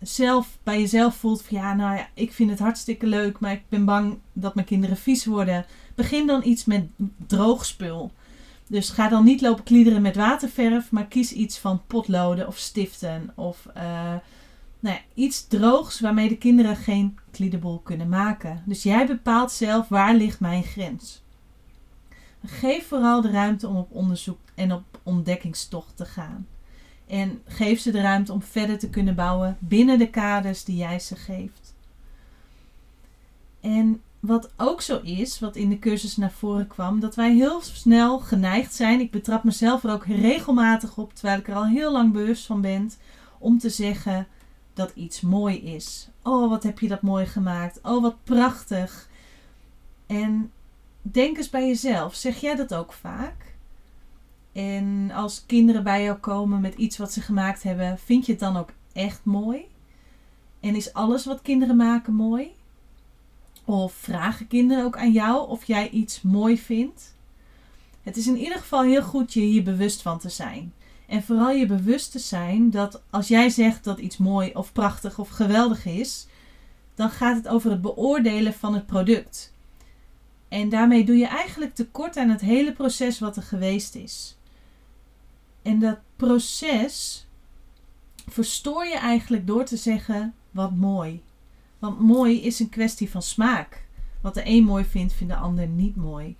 zelf 0.00 0.58
bij 0.62 0.80
jezelf 0.80 1.14
voelt 1.14 1.42
van 1.42 1.56
ja, 1.56 1.74
nou 1.74 1.96
ja, 1.96 2.08
ik 2.14 2.32
vind 2.32 2.50
het 2.50 2.58
hartstikke 2.58 3.06
leuk, 3.06 3.40
maar 3.40 3.52
ik 3.52 3.62
ben 3.68 3.84
bang 3.84 4.18
dat 4.32 4.54
mijn 4.54 4.66
kinderen 4.66 4.96
vies 4.96 5.24
worden. 5.24 5.66
Begin 5.94 6.26
dan 6.26 6.44
iets 6.44 6.64
met 6.64 6.86
droogspul. 7.26 8.12
Dus 8.66 8.90
ga 8.90 9.08
dan 9.08 9.24
niet 9.24 9.40
lopen 9.40 9.64
kliederen 9.64 10.02
met 10.02 10.16
waterverf, 10.16 10.90
maar 10.90 11.06
kies 11.06 11.32
iets 11.32 11.58
van 11.58 11.82
potloden 11.86 12.46
of 12.46 12.56
stiften 12.56 13.32
of 13.34 13.66
uh, 13.76 13.82
nou 14.80 14.96
ja, 14.96 15.00
iets 15.14 15.46
droogs 15.46 16.00
waarmee 16.00 16.28
de 16.28 16.36
kinderen 16.36 16.76
geen 16.76 17.18
kliederbol 17.30 17.78
kunnen 17.78 18.08
maken. 18.08 18.62
Dus 18.66 18.82
jij 18.82 19.06
bepaalt 19.06 19.52
zelf 19.52 19.88
waar 19.88 20.14
ligt 20.14 20.40
mijn 20.40 20.62
grens. 20.62 21.21
Geef 22.44 22.86
vooral 22.86 23.20
de 23.20 23.30
ruimte 23.30 23.68
om 23.68 23.76
op 23.76 23.90
onderzoek 23.90 24.38
en 24.54 24.72
op 24.72 25.00
ontdekkingstocht 25.02 25.96
te 25.96 26.04
gaan. 26.04 26.46
En 27.06 27.42
geef 27.46 27.80
ze 27.80 27.90
de 27.90 28.00
ruimte 28.00 28.32
om 28.32 28.42
verder 28.42 28.78
te 28.78 28.90
kunnen 28.90 29.14
bouwen 29.14 29.56
binnen 29.60 29.98
de 29.98 30.10
kaders 30.10 30.64
die 30.64 30.76
jij 30.76 30.98
ze 30.98 31.16
geeft. 31.16 31.74
En 33.60 34.00
wat 34.20 34.50
ook 34.56 34.80
zo 34.80 35.00
is, 35.00 35.38
wat 35.38 35.56
in 35.56 35.68
de 35.68 35.78
cursus 35.78 36.16
naar 36.16 36.30
voren 36.30 36.66
kwam, 36.66 37.00
dat 37.00 37.14
wij 37.14 37.34
heel 37.34 37.60
snel 37.60 38.18
geneigd 38.18 38.74
zijn. 38.74 39.00
Ik 39.00 39.10
betrap 39.10 39.44
mezelf 39.44 39.84
er 39.84 39.92
ook 39.92 40.06
regelmatig 40.06 40.98
op, 40.98 41.14
terwijl 41.14 41.38
ik 41.38 41.48
er 41.48 41.54
al 41.54 41.66
heel 41.66 41.92
lang 41.92 42.12
bewust 42.12 42.46
van 42.46 42.60
ben, 42.60 42.90
om 43.38 43.58
te 43.58 43.70
zeggen 43.70 44.26
dat 44.74 44.92
iets 44.94 45.20
mooi 45.20 45.56
is. 45.56 46.08
Oh, 46.22 46.48
wat 46.48 46.62
heb 46.62 46.78
je 46.78 46.88
dat 46.88 47.02
mooi 47.02 47.26
gemaakt. 47.26 47.78
Oh, 47.82 48.02
wat 48.02 48.16
prachtig. 48.24 49.08
En 50.06 50.50
denk 51.02 51.36
eens 51.36 51.50
bij 51.50 51.66
jezelf, 51.66 52.14
zeg 52.14 52.40
jij 52.40 52.54
dat 52.54 52.74
ook 52.74 52.92
vaak? 52.92 53.54
En 54.52 55.10
als 55.10 55.46
kinderen 55.46 55.84
bij 55.84 56.02
jou 56.02 56.18
komen 56.18 56.60
met 56.60 56.74
iets 56.74 56.96
wat 56.98 57.12
ze 57.12 57.20
gemaakt 57.20 57.62
hebben, 57.62 57.98
vind 57.98 58.26
je 58.26 58.32
het 58.32 58.40
dan 58.40 58.56
ook 58.56 58.72
echt 58.92 59.24
mooi? 59.24 59.64
En 60.60 60.74
is 60.74 60.92
alles 60.92 61.24
wat 61.24 61.42
kinderen 61.42 61.76
maken 61.76 62.14
mooi? 62.14 62.50
Of 63.64 63.92
vragen 63.92 64.46
kinderen 64.46 64.84
ook 64.84 64.96
aan 64.96 65.12
jou 65.12 65.48
of 65.48 65.64
jij 65.64 65.90
iets 65.90 66.22
mooi 66.22 66.58
vindt? 66.58 67.14
Het 68.02 68.16
is 68.16 68.26
in 68.26 68.36
ieder 68.36 68.58
geval 68.58 68.82
heel 68.82 69.02
goed 69.02 69.32
je 69.32 69.40
hier 69.40 69.62
bewust 69.62 70.02
van 70.02 70.18
te 70.18 70.28
zijn. 70.28 70.72
En 71.06 71.22
vooral 71.22 71.50
je 71.50 71.66
bewust 71.66 72.12
te 72.12 72.18
zijn 72.18 72.70
dat 72.70 73.02
als 73.10 73.28
jij 73.28 73.48
zegt 73.48 73.84
dat 73.84 73.98
iets 73.98 74.16
mooi 74.16 74.50
of 74.54 74.72
prachtig 74.72 75.18
of 75.18 75.28
geweldig 75.28 75.86
is, 75.86 76.26
dan 76.94 77.10
gaat 77.10 77.36
het 77.36 77.48
over 77.48 77.70
het 77.70 77.80
beoordelen 77.80 78.54
van 78.54 78.74
het 78.74 78.86
product. 78.86 79.51
En 80.52 80.68
daarmee 80.68 81.04
doe 81.04 81.16
je 81.16 81.26
eigenlijk 81.26 81.74
tekort 81.74 82.16
aan 82.16 82.28
het 82.28 82.40
hele 82.40 82.72
proces 82.72 83.18
wat 83.18 83.36
er 83.36 83.42
geweest 83.42 83.94
is. 83.94 84.36
En 85.62 85.78
dat 85.78 85.98
proces 86.16 87.26
verstoor 88.28 88.84
je 88.84 88.96
eigenlijk 88.96 89.46
door 89.46 89.64
te 89.64 89.76
zeggen 89.76 90.34
wat 90.50 90.76
mooi. 90.76 91.22
Want 91.78 92.00
mooi 92.00 92.42
is 92.42 92.60
een 92.60 92.68
kwestie 92.68 93.10
van 93.10 93.22
smaak. 93.22 93.84
Wat 94.20 94.34
de 94.34 94.42
een 94.44 94.64
mooi 94.64 94.84
vindt, 94.84 95.12
vindt 95.12 95.32
de 95.32 95.38
ander 95.38 95.66
niet 95.66 95.96
mooi. 95.96 96.36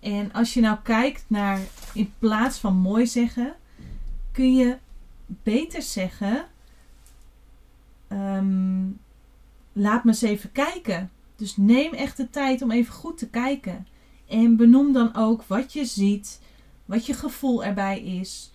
En 0.00 0.32
als 0.32 0.54
je 0.54 0.60
nou 0.60 0.78
kijkt 0.82 1.24
naar 1.26 1.60
in 1.94 2.12
plaats 2.18 2.58
van 2.58 2.76
mooi 2.76 3.06
zeggen, 3.06 3.54
kun 4.32 4.56
je 4.56 4.76
beter 5.26 5.82
zeggen: 5.82 6.46
um, 8.08 9.00
laat 9.72 10.04
me 10.04 10.10
eens 10.10 10.22
even 10.22 10.52
kijken. 10.52 11.10
Dus 11.38 11.56
neem 11.56 11.92
echt 11.92 12.16
de 12.16 12.30
tijd 12.30 12.62
om 12.62 12.70
even 12.70 12.92
goed 12.92 13.18
te 13.18 13.28
kijken. 13.28 13.86
En 14.28 14.56
benoem 14.56 14.92
dan 14.92 15.16
ook 15.16 15.42
wat 15.42 15.72
je 15.72 15.84
ziet, 15.84 16.40
wat 16.84 17.06
je 17.06 17.14
gevoel 17.14 17.64
erbij 17.64 18.00
is. 18.00 18.52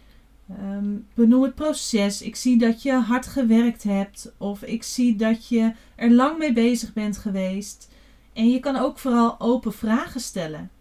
Um, 0.49 1.07
benoem 1.13 1.43
het 1.43 1.55
proces. 1.55 2.21
Ik 2.21 2.35
zie 2.35 2.57
dat 2.57 2.81
je 2.81 2.91
hard 2.91 3.27
gewerkt 3.27 3.83
hebt. 3.83 4.33
Of 4.37 4.63
ik 4.63 4.83
zie 4.83 5.15
dat 5.15 5.47
je 5.47 5.73
er 5.95 6.11
lang 6.11 6.37
mee 6.37 6.53
bezig 6.53 6.93
bent 6.93 7.17
geweest. 7.17 7.89
En 8.33 8.49
je 8.49 8.59
kan 8.59 8.75
ook 8.75 8.99
vooral 8.99 9.39
open 9.39 9.73
vragen 9.73 10.21
stellen. 10.21 10.71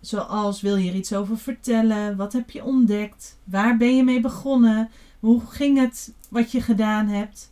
Zoals 0.00 0.60
wil 0.60 0.76
je 0.76 0.90
er 0.90 0.96
iets 0.96 1.12
over 1.12 1.38
vertellen? 1.38 2.16
Wat 2.16 2.32
heb 2.32 2.50
je 2.50 2.64
ontdekt? 2.64 3.38
Waar 3.44 3.76
ben 3.76 3.96
je 3.96 4.04
mee 4.04 4.20
begonnen? 4.20 4.90
Hoe 5.20 5.40
ging 5.48 5.78
het 5.78 6.14
wat 6.28 6.52
je 6.52 6.60
gedaan 6.60 7.06
hebt? 7.06 7.50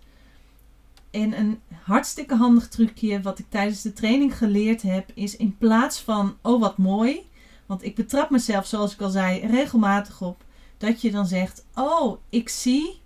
En 1.14 1.38
een 1.38 1.60
hartstikke 1.82 2.34
handig 2.34 2.68
trucje 2.68 3.22
wat 3.22 3.38
ik 3.38 3.46
tijdens 3.48 3.82
de 3.82 3.92
training 3.92 4.38
geleerd 4.38 4.82
heb 4.82 5.10
is 5.14 5.36
in 5.36 5.56
plaats 5.58 6.00
van 6.00 6.36
oh 6.42 6.60
wat 6.60 6.78
mooi, 6.78 7.28
want 7.66 7.84
ik 7.84 7.94
betrap 7.94 8.30
mezelf 8.30 8.66
zoals 8.66 8.92
ik 8.92 9.00
al 9.00 9.10
zei 9.10 9.46
regelmatig 9.46 10.22
op 10.22 10.44
dat 10.78 11.00
je 11.00 11.10
dan 11.10 11.26
zegt 11.26 11.64
oh 11.74 12.18
ik 12.28 12.48
zie 12.48 13.02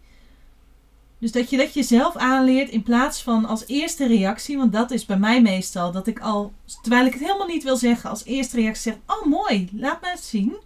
dus 1.18 1.32
dat 1.32 1.50
je 1.50 1.56
dat 1.56 1.74
jezelf 1.74 2.16
aanleert 2.16 2.70
in 2.70 2.82
plaats 2.82 3.22
van 3.22 3.44
als 3.44 3.66
eerste 3.66 4.06
reactie, 4.06 4.56
want 4.56 4.72
dat 4.72 4.90
is 4.90 5.06
bij 5.06 5.18
mij 5.18 5.42
meestal 5.42 5.92
dat 5.92 6.06
ik 6.06 6.20
al, 6.20 6.52
terwijl 6.82 7.06
ik 7.06 7.12
het 7.12 7.22
helemaal 7.22 7.46
niet 7.46 7.64
wil 7.64 7.76
zeggen, 7.76 8.10
als 8.10 8.24
eerste 8.24 8.56
reactie 8.56 8.92
zeg: 8.92 9.18
Oh 9.18 9.26
mooi, 9.26 9.68
laat 9.72 10.00
me 10.00 10.08
het 10.08 10.24
zien. 10.24 10.56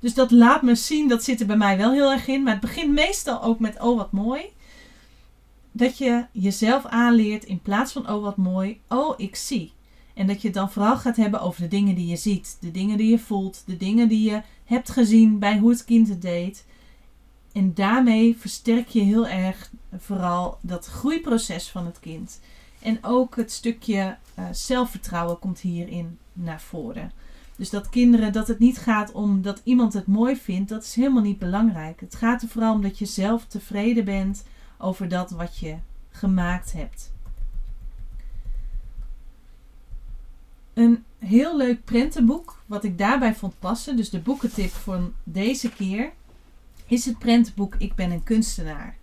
Dus 0.00 0.14
dat 0.14 0.30
laat 0.30 0.62
me 0.62 0.74
zien, 0.74 1.08
dat 1.08 1.24
zit 1.24 1.40
er 1.40 1.46
bij 1.46 1.56
mij 1.56 1.76
wel 1.76 1.92
heel 1.92 2.10
erg 2.10 2.26
in. 2.26 2.42
Maar 2.42 2.52
het 2.52 2.60
begint 2.60 2.92
meestal 2.92 3.42
ook 3.42 3.58
met: 3.58 3.80
Oh 3.80 3.96
wat 3.96 4.12
mooi. 4.12 4.52
Dat 5.72 5.98
je 5.98 6.26
jezelf 6.32 6.84
aanleert 6.84 7.44
in 7.44 7.60
plaats 7.60 7.92
van: 7.92 8.10
Oh 8.10 8.22
wat 8.22 8.36
mooi, 8.36 8.80
oh 8.88 9.14
ik 9.16 9.36
zie. 9.36 9.72
En 10.14 10.26
dat 10.26 10.40
je 10.40 10.48
het 10.48 10.56
dan 10.56 10.70
vooral 10.70 10.96
gaat 10.96 11.16
hebben 11.16 11.40
over 11.40 11.60
de 11.60 11.68
dingen 11.68 11.94
die 11.94 12.06
je 12.06 12.16
ziet, 12.16 12.56
de 12.60 12.70
dingen 12.70 12.96
die 12.96 13.10
je 13.10 13.18
voelt, 13.18 13.62
de 13.66 13.76
dingen 13.76 14.08
die 14.08 14.30
je 14.30 14.42
hebt 14.64 14.90
gezien 14.90 15.38
bij 15.38 15.58
hoe 15.58 15.70
het 15.70 15.84
kind 15.84 16.08
het 16.08 16.22
deed. 16.22 16.64
En 17.52 17.74
daarmee 17.74 18.36
versterk 18.38 18.88
je 18.88 19.00
heel 19.00 19.28
erg 19.28 19.70
vooral 19.96 20.58
dat 20.60 20.86
groeiproces 20.86 21.68
van 21.68 21.86
het 21.86 22.00
kind. 22.00 22.40
En 22.82 22.98
ook 23.02 23.36
het 23.36 23.52
stukje 23.52 24.16
uh, 24.38 24.44
zelfvertrouwen 24.52 25.38
komt 25.38 25.60
hierin 25.60 26.18
naar 26.32 26.60
voren. 26.60 27.12
Dus 27.56 27.70
dat 27.70 27.88
kinderen, 27.88 28.32
dat 28.32 28.48
het 28.48 28.58
niet 28.58 28.78
gaat 28.78 29.12
om 29.12 29.42
dat 29.42 29.60
iemand 29.64 29.92
het 29.92 30.06
mooi 30.06 30.36
vindt, 30.36 30.68
dat 30.68 30.82
is 30.82 30.94
helemaal 30.94 31.22
niet 31.22 31.38
belangrijk. 31.38 32.00
Het 32.00 32.14
gaat 32.14 32.42
er 32.42 32.48
vooral 32.48 32.74
om 32.74 32.82
dat 32.82 32.98
je 32.98 33.06
zelf 33.06 33.46
tevreden 33.46 34.04
bent 34.04 34.44
over 34.82 35.08
dat 35.08 35.30
wat 35.30 35.58
je 35.58 35.76
gemaakt 36.10 36.72
hebt. 36.72 37.12
Een 40.74 41.04
heel 41.18 41.56
leuk 41.56 41.84
prentenboek, 41.84 42.62
wat 42.66 42.84
ik 42.84 42.98
daarbij 42.98 43.34
vond 43.34 43.58
passen, 43.58 43.96
dus 43.96 44.10
de 44.10 44.20
boekentip 44.20 44.70
van 44.70 45.14
deze 45.24 45.70
keer, 45.70 46.12
is 46.86 47.04
het 47.04 47.18
prentenboek 47.18 47.74
Ik 47.78 47.94
ben 47.94 48.10
een 48.10 48.22
kunstenaar. 48.22 48.96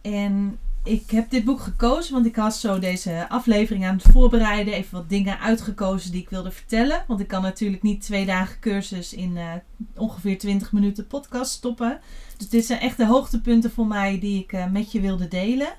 En 0.00 0.58
ik 0.88 1.10
heb 1.10 1.30
dit 1.30 1.44
boek 1.44 1.60
gekozen, 1.60 2.14
want 2.14 2.26
ik 2.26 2.36
was 2.36 2.60
zo 2.60 2.78
deze 2.78 3.28
aflevering 3.28 3.86
aan 3.86 3.96
het 3.96 4.12
voorbereiden. 4.12 4.74
Even 4.74 4.98
wat 4.98 5.08
dingen 5.08 5.38
uitgekozen 5.38 6.12
die 6.12 6.20
ik 6.20 6.30
wilde 6.30 6.50
vertellen. 6.50 7.04
Want 7.06 7.20
ik 7.20 7.28
kan 7.28 7.42
natuurlijk 7.42 7.82
niet 7.82 8.00
twee 8.00 8.26
dagen 8.26 8.60
cursus 8.60 9.14
in 9.14 9.36
uh, 9.36 9.52
ongeveer 9.96 10.38
20 10.38 10.72
minuten 10.72 11.06
podcast 11.06 11.50
stoppen. 11.50 12.00
Dus 12.36 12.48
dit 12.48 12.64
zijn 12.64 12.80
echt 12.80 12.96
de 12.96 13.06
hoogtepunten 13.06 13.70
voor 13.70 13.86
mij 13.86 14.18
die 14.18 14.42
ik 14.42 14.52
uh, 14.52 14.70
met 14.70 14.92
je 14.92 15.00
wilde 15.00 15.28
delen. 15.28 15.72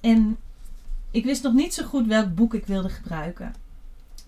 En 0.00 0.36
ik 1.10 1.24
wist 1.24 1.42
nog 1.42 1.52
niet 1.52 1.74
zo 1.74 1.84
goed 1.84 2.06
welk 2.06 2.34
boek 2.34 2.54
ik 2.54 2.66
wilde 2.66 2.88
gebruiken. 2.88 3.54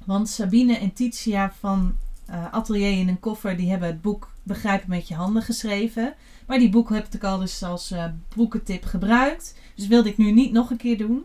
Want 0.04 0.28
Sabine 0.28 0.76
en 0.76 0.92
Titia 0.92 1.52
van 1.60 1.96
uh, 2.30 2.52
Atelier 2.52 2.98
in 2.98 3.08
een 3.08 3.20
Koffer, 3.20 3.56
die 3.56 3.70
hebben 3.70 3.88
het 3.88 4.02
boek 4.02 4.30
Begrijp 4.42 4.86
met 4.86 5.08
je 5.08 5.14
handen 5.14 5.42
geschreven. 5.42 6.14
Maar 6.46 6.58
die 6.58 6.68
boek 6.68 6.90
heb 6.90 7.14
ik 7.14 7.24
al 7.24 7.38
dus 7.38 7.62
als 7.62 7.92
uh, 7.92 8.04
boekentip 8.34 8.84
gebruikt. 8.84 9.54
Dus 9.74 9.86
wilde 9.86 10.08
ik 10.08 10.16
nu 10.16 10.32
niet 10.32 10.52
nog 10.52 10.70
een 10.70 10.76
keer 10.76 10.98
doen. 10.98 11.24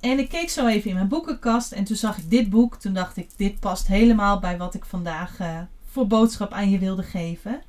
En 0.00 0.18
ik 0.18 0.28
keek 0.28 0.50
zo 0.50 0.66
even 0.66 0.90
in 0.90 0.96
mijn 0.96 1.08
boekenkast 1.08 1.72
en 1.72 1.84
toen 1.84 1.96
zag 1.96 2.18
ik 2.18 2.30
dit 2.30 2.50
boek. 2.50 2.76
Toen 2.76 2.92
dacht 2.92 3.16
ik, 3.16 3.28
dit 3.36 3.60
past 3.60 3.86
helemaal 3.86 4.38
bij 4.38 4.58
wat 4.58 4.74
ik 4.74 4.84
vandaag 4.84 5.40
uh, 5.40 5.60
voor 5.90 6.06
boodschap 6.06 6.52
aan 6.52 6.70
je 6.70 6.78
wilde 6.78 7.02
geven. 7.02 7.62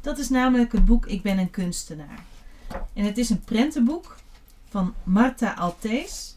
Dat 0.00 0.18
is 0.18 0.28
namelijk 0.28 0.72
het 0.72 0.84
boek 0.84 1.06
Ik 1.06 1.22
ben 1.22 1.38
een 1.38 1.50
kunstenaar. 1.50 2.24
En 2.92 3.04
het 3.04 3.18
is 3.18 3.30
een 3.30 3.40
prentenboek 3.40 4.16
van 4.68 4.94
Marta 5.02 5.52
Altes. 5.52 6.36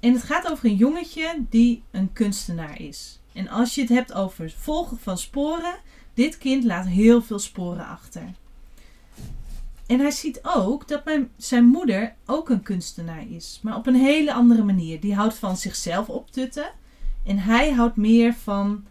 En 0.00 0.12
het 0.12 0.22
gaat 0.22 0.50
over 0.50 0.64
een 0.64 0.76
jongetje 0.76 1.44
die 1.50 1.82
een 1.90 2.12
kunstenaar 2.12 2.80
is. 2.80 3.20
En 3.32 3.48
als 3.48 3.74
je 3.74 3.80
het 3.80 3.90
hebt 3.90 4.12
over 4.12 4.54
volgen 4.58 4.98
van 4.98 5.18
sporen, 5.18 5.74
dit 6.14 6.38
kind 6.38 6.64
laat 6.64 6.86
heel 6.86 7.22
veel 7.22 7.38
sporen 7.38 7.86
achter. 7.86 8.22
En 9.86 10.00
hij 10.00 10.10
ziet 10.10 10.40
ook 10.42 10.88
dat 10.88 11.02
zijn 11.36 11.64
moeder 11.64 12.14
ook 12.26 12.48
een 12.50 12.62
kunstenaar 12.62 13.26
is, 13.30 13.60
maar 13.62 13.76
op 13.76 13.86
een 13.86 13.94
hele 13.94 14.32
andere 14.32 14.62
manier. 14.62 15.00
Die 15.00 15.14
houdt 15.14 15.34
van 15.34 15.56
zichzelf 15.56 16.08
optutten 16.08 16.70
en 17.24 17.38
hij 17.38 17.72
houdt 17.72 17.96
meer 17.96 18.34
van 18.34 18.84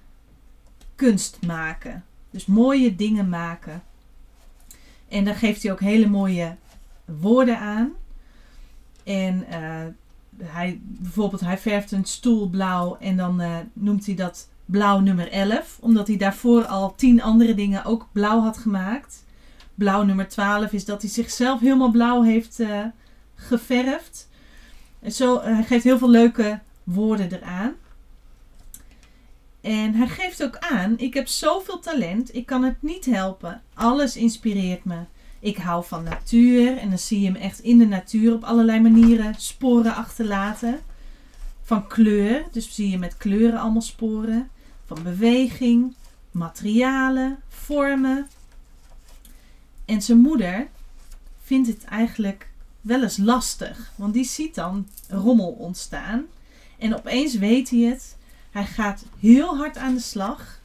kunst 0.95 1.37
maken. 1.45 2.05
Dus 2.29 2.45
mooie 2.45 2.95
dingen 2.95 3.29
maken. 3.29 3.83
En 5.07 5.25
daar 5.25 5.35
geeft 5.35 5.63
hij 5.63 5.71
ook 5.71 5.79
hele 5.79 6.07
mooie 6.07 6.55
woorden 7.05 7.59
aan. 7.59 7.91
En 9.03 9.45
uh, 9.51 9.85
hij, 10.37 10.81
bijvoorbeeld, 10.83 11.41
hij 11.41 11.57
verft 11.57 11.91
een 11.91 12.05
stoel 12.05 12.49
blauw 12.49 12.97
en 12.99 13.17
dan 13.17 13.41
uh, 13.41 13.57
noemt 13.73 14.05
hij 14.05 14.15
dat 14.15 14.49
blauw 14.65 14.99
nummer 14.99 15.31
11, 15.31 15.77
omdat 15.81 16.07
hij 16.07 16.17
daarvoor 16.17 16.65
al 16.65 16.95
tien 16.95 17.21
andere 17.21 17.53
dingen 17.53 17.85
ook 17.85 18.07
blauw 18.11 18.39
had 18.39 18.57
gemaakt. 18.57 19.25
Blauw 19.75 20.03
nummer 20.03 20.27
12 20.27 20.71
is 20.71 20.85
dat 20.85 21.01
hij 21.01 21.11
zichzelf 21.11 21.59
helemaal 21.59 21.91
blauw 21.91 22.21
heeft 22.21 22.59
uh, 22.59 22.85
geverfd. 23.35 24.29
En 24.99 25.11
zo, 25.11 25.35
uh, 25.35 25.43
hij 25.43 25.63
geeft 25.63 25.83
heel 25.83 25.97
veel 25.97 26.09
leuke 26.09 26.59
woorden 26.83 27.33
eraan. 27.33 27.73
En 29.61 29.93
hij 29.93 30.07
geeft 30.07 30.43
ook 30.43 30.57
aan: 30.57 30.97
ik 30.97 31.13
heb 31.13 31.27
zoveel 31.27 31.79
talent, 31.79 32.35
ik 32.35 32.45
kan 32.45 32.63
het 32.63 32.81
niet 32.81 33.05
helpen. 33.05 33.61
Alles 33.73 34.15
inspireert 34.15 34.83
me. 34.83 34.99
Ik 35.41 35.57
hou 35.57 35.85
van 35.85 36.03
natuur 36.03 36.77
en 36.77 36.89
dan 36.89 36.99
zie 36.99 37.19
je 37.19 37.25
hem 37.25 37.35
echt 37.35 37.59
in 37.59 37.77
de 37.77 37.85
natuur 37.85 38.33
op 38.33 38.43
allerlei 38.43 38.79
manieren 38.79 39.35
sporen 39.37 39.95
achterlaten. 39.95 40.79
Van 41.61 41.87
kleur, 41.87 42.45
dus 42.51 42.75
zie 42.75 42.89
je 42.89 42.97
met 42.97 43.17
kleuren 43.17 43.59
allemaal 43.59 43.81
sporen. 43.81 44.49
Van 44.85 45.03
beweging, 45.03 45.95
materialen, 46.31 47.39
vormen. 47.47 48.27
En 49.85 50.01
zijn 50.01 50.19
moeder 50.19 50.67
vindt 51.43 51.67
het 51.67 51.83
eigenlijk 51.83 52.49
wel 52.81 53.03
eens 53.03 53.17
lastig, 53.17 53.91
want 53.95 54.13
die 54.13 54.23
ziet 54.23 54.55
dan 54.55 54.87
rommel 55.09 55.51
ontstaan. 55.51 56.25
En 56.77 56.95
opeens 56.95 57.35
weet 57.35 57.69
hij 57.69 57.79
het. 57.79 58.17
Hij 58.51 58.65
gaat 58.65 59.05
heel 59.19 59.57
hard 59.57 59.77
aan 59.77 59.93
de 59.93 60.01
slag. 60.01 60.59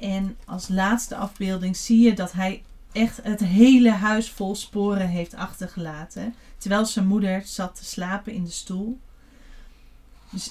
En 0.00 0.36
als 0.44 0.68
laatste 0.68 1.16
afbeelding 1.16 1.76
zie 1.76 2.00
je 2.00 2.14
dat 2.14 2.32
hij 2.32 2.62
echt 2.92 3.20
het 3.22 3.40
hele 3.40 3.90
huis 3.90 4.30
vol 4.30 4.54
sporen 4.54 5.08
heeft 5.08 5.34
achtergelaten. 5.34 6.34
Terwijl 6.58 6.86
zijn 6.86 7.06
moeder 7.06 7.42
zat 7.44 7.74
te 7.74 7.84
slapen 7.84 8.32
in 8.32 8.44
de 8.44 8.50
stoel. 8.50 8.98
Dus 10.30 10.50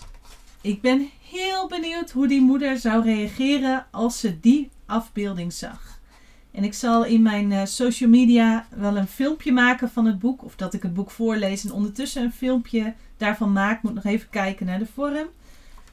ik 0.61 0.81
ben 0.81 1.09
heel 1.29 1.67
benieuwd 1.67 2.11
hoe 2.11 2.27
die 2.27 2.41
moeder 2.41 2.77
zou 2.77 3.03
reageren 3.03 3.85
als 3.91 4.19
ze 4.19 4.39
die 4.39 4.69
afbeelding 4.85 5.53
zag. 5.53 5.99
En 6.51 6.63
ik 6.63 6.73
zal 6.73 7.05
in 7.05 7.21
mijn 7.21 7.51
uh, 7.51 7.65
social 7.65 8.09
media 8.09 8.67
wel 8.75 8.97
een 8.97 9.07
filmpje 9.07 9.51
maken 9.51 9.89
van 9.89 10.05
het 10.05 10.19
boek. 10.19 10.43
Of 10.43 10.55
dat 10.55 10.73
ik 10.73 10.83
het 10.83 10.93
boek 10.93 11.11
voorlees 11.11 11.63
en 11.63 11.71
ondertussen 11.71 12.23
een 12.23 12.31
filmpje 12.31 12.93
daarvan 13.17 13.51
maak. 13.51 13.81
Moet 13.83 13.93
nog 13.93 14.03
even 14.03 14.29
kijken 14.29 14.65
naar 14.65 14.79
de 14.79 14.87
vorm. 14.93 15.27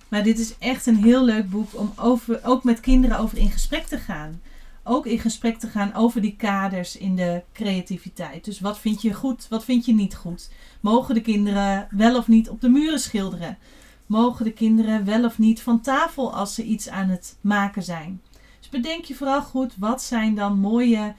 Maar 0.09 0.23
dit 0.23 0.39
is 0.39 0.59
echt 0.59 0.87
een 0.87 0.97
heel 0.97 1.25
leuk 1.25 1.51
boek 1.51 1.79
om 1.79 1.93
over, 1.97 2.41
ook 2.45 2.65
met 2.65 2.81
kinderen 2.81 3.19
over 3.19 3.39
in 3.39 3.51
gesprek 3.51 3.87
te 3.87 3.99
gaan 3.99 4.41
ook 4.85 5.07
in 5.07 5.19
gesprek 5.19 5.59
te 5.59 5.69
gaan 5.69 5.95
over 5.95 6.21
die 6.21 6.37
kaders 6.37 6.97
in 6.97 7.17
de 7.17 7.43
creativiteit. 7.53 8.45
Dus 8.45 8.61
wat 8.61 8.79
vind 8.79 9.03
je 9.03 9.15
goed, 9.15 9.47
wat 9.49 9.65
vind 9.65 9.85
je 9.85 9.95
niet 9.95 10.17
goed? 10.17 10.51
Mogen 10.81 11.15
de 11.15 11.21
kinderen 11.21 11.89
wel 11.91 12.17
of 12.17 12.29
niet 12.29 12.49
op 12.49 12.61
de 12.61 12.69
muren 12.69 13.01
schilderen? 13.01 13.59
Mogen 14.07 14.45
de 14.45 14.53
kinderen 14.53 15.05
wel 15.05 15.25
of 15.25 15.39
niet 15.39 15.63
van 15.63 15.81
tafel 15.81 16.35
als 16.35 16.55
ze 16.55 16.65
iets 16.65 16.89
aan 16.89 17.09
het 17.09 17.37
maken 17.41 17.83
zijn? 17.83 18.21
Dus 18.61 18.69
bedenk 18.69 19.05
je 19.05 19.15
vooral 19.15 19.43
goed, 19.43 19.75
wat 19.79 20.03
zijn 20.03 20.35
dan 20.35 20.59
mooie 20.59 21.15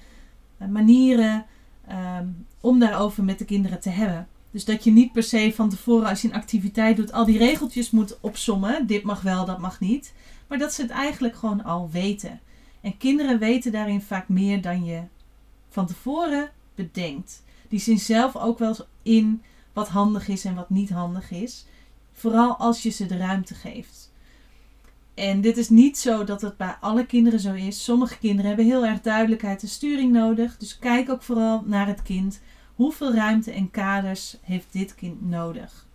eh, 0.58 0.68
manieren 0.68 1.46
um, 2.20 2.46
om 2.62 2.80
daarover 2.80 3.24
met 3.24 3.40
de 3.40 3.46
kinderen 3.46 3.80
te 3.80 3.90
hebben. 3.90 4.28
Dus 4.52 4.66
dat 4.66 4.84
je 4.84 4.92
niet 4.92 5.12
per 5.12 5.24
se 5.24 5.52
van 5.56 5.70
tevoren 5.70 6.10
als 6.10 6.22
je 6.22 6.28
een 6.28 6.34
activiteit 6.34 6.98
doet 6.98 7.12
al 7.12 7.26
die 7.26 7.38
regeltjes 7.38 7.92
moet 7.92 8.18
opsommen. 8.20 8.88
Dit 8.88 9.04
mag 9.04 9.22
wel, 9.22 9.46
dat 9.46 9.60
mag 9.60 9.80
niet. 9.80 10.14
Maar 10.48 10.58
dat 10.58 10.74
ze 10.74 10.82
het 10.82 10.92
eigenlijk 10.92 11.36
gewoon 11.36 11.64
al 11.64 11.90
weten. 11.92 12.40
En 12.86 12.98
kinderen 12.98 13.40
weten 13.40 13.72
daarin 13.72 14.02
vaak 14.02 14.30
meer 14.30 14.62
dan 14.62 14.86
je 14.86 15.02
van 15.70 15.88
tevoren 15.88 16.52
bedenkt. 16.76 17.44
Die 17.70 17.80
zien 17.80 18.00
zelf 18.00 18.36
ook 18.36 18.60
wel 18.60 18.76
in 19.02 19.42
wat 19.74 19.88
handig 19.88 20.28
is 20.28 20.46
en 20.46 20.56
wat 20.56 20.70
niet 20.70 20.90
handig 20.90 21.32
is. 21.32 21.66
Vooral 22.14 22.56
als 22.56 22.84
je 22.84 22.90
ze 22.90 23.06
de 23.06 23.18
ruimte 23.18 23.54
geeft. 23.54 24.12
En 25.14 25.42
dit 25.42 25.58
is 25.58 25.70
niet 25.70 25.98
zo 25.98 26.24
dat 26.24 26.42
het 26.42 26.58
bij 26.58 26.76
alle 26.80 27.06
kinderen 27.06 27.40
zo 27.40 27.54
is. 27.54 27.84
Sommige 27.84 28.18
kinderen 28.18 28.46
hebben 28.46 28.66
heel 28.66 28.86
erg 28.86 29.02
duidelijkheid 29.02 29.62
en 29.62 29.68
sturing 29.68 30.12
nodig. 30.12 30.58
Dus 30.58 30.80
kijk 30.80 31.10
ook 31.10 31.22
vooral 31.22 31.64
naar 31.66 31.88
het 31.88 32.02
kind. 32.02 32.42
Hoeveel 32.76 33.14
ruimte 33.14 33.52
en 33.52 33.72
kaders 33.72 34.38
heeft 34.42 34.68
dit 34.72 34.96
kind 34.96 35.30
nodig? 35.30 35.88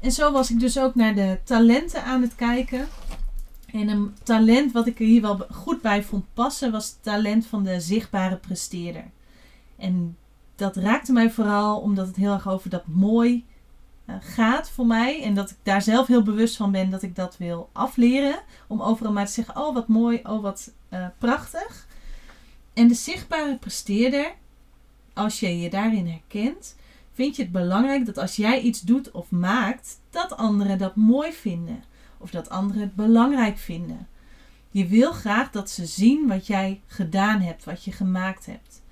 En 0.00 0.12
zo 0.12 0.32
was 0.32 0.50
ik 0.50 0.60
dus 0.60 0.78
ook 0.78 0.94
naar 0.94 1.14
de 1.14 1.38
talenten 1.44 2.04
aan 2.04 2.22
het 2.22 2.34
kijken. 2.34 2.88
En 3.74 3.88
een 3.88 4.14
talent 4.22 4.72
wat 4.72 4.86
ik 4.86 5.00
er 5.00 5.06
hier 5.06 5.20
wel 5.20 5.46
goed 5.50 5.82
bij 5.82 6.02
vond 6.02 6.24
passen, 6.34 6.72
was 6.72 6.88
het 6.88 7.02
talent 7.02 7.46
van 7.46 7.64
de 7.64 7.80
zichtbare 7.80 8.36
presteerder. 8.36 9.10
En 9.76 10.16
dat 10.54 10.76
raakte 10.76 11.12
mij 11.12 11.30
vooral 11.30 11.80
omdat 11.80 12.06
het 12.06 12.16
heel 12.16 12.32
erg 12.32 12.48
over 12.48 12.70
dat 12.70 12.86
mooi 12.86 13.44
uh, 14.06 14.14
gaat 14.20 14.70
voor 14.70 14.86
mij. 14.86 15.22
En 15.22 15.34
dat 15.34 15.50
ik 15.50 15.56
daar 15.62 15.82
zelf 15.82 16.06
heel 16.06 16.22
bewust 16.22 16.56
van 16.56 16.72
ben 16.72 16.90
dat 16.90 17.02
ik 17.02 17.16
dat 17.16 17.36
wil 17.36 17.68
afleren. 17.72 18.42
Om 18.66 18.82
overal 18.82 19.12
maar 19.12 19.26
te 19.26 19.32
zeggen, 19.32 19.56
oh 19.56 19.74
wat 19.74 19.88
mooi, 19.88 20.20
oh 20.22 20.42
wat 20.42 20.72
uh, 20.90 21.06
prachtig. 21.18 21.86
En 22.72 22.88
de 22.88 22.94
zichtbare 22.94 23.56
presteerder, 23.56 24.34
als 25.12 25.40
je 25.40 25.60
je 25.60 25.70
daarin 25.70 26.06
herkent, 26.06 26.76
vind 27.12 27.36
je 27.36 27.42
het 27.42 27.52
belangrijk 27.52 28.06
dat 28.06 28.18
als 28.18 28.36
jij 28.36 28.60
iets 28.60 28.80
doet 28.80 29.10
of 29.10 29.30
maakt, 29.30 30.00
dat 30.10 30.36
anderen 30.36 30.78
dat 30.78 30.96
mooi 30.96 31.32
vinden 31.32 31.92
of 32.24 32.30
dat 32.30 32.48
anderen 32.48 32.82
het 32.82 32.94
belangrijk 32.94 33.58
vinden. 33.58 34.08
Je 34.70 34.86
wil 34.86 35.12
graag 35.12 35.50
dat 35.50 35.70
ze 35.70 35.86
zien 35.86 36.26
wat 36.26 36.46
jij 36.46 36.80
gedaan 36.86 37.40
hebt, 37.40 37.64
wat 37.64 37.84
je 37.84 37.92
gemaakt 37.92 38.46
hebt. 38.46 38.82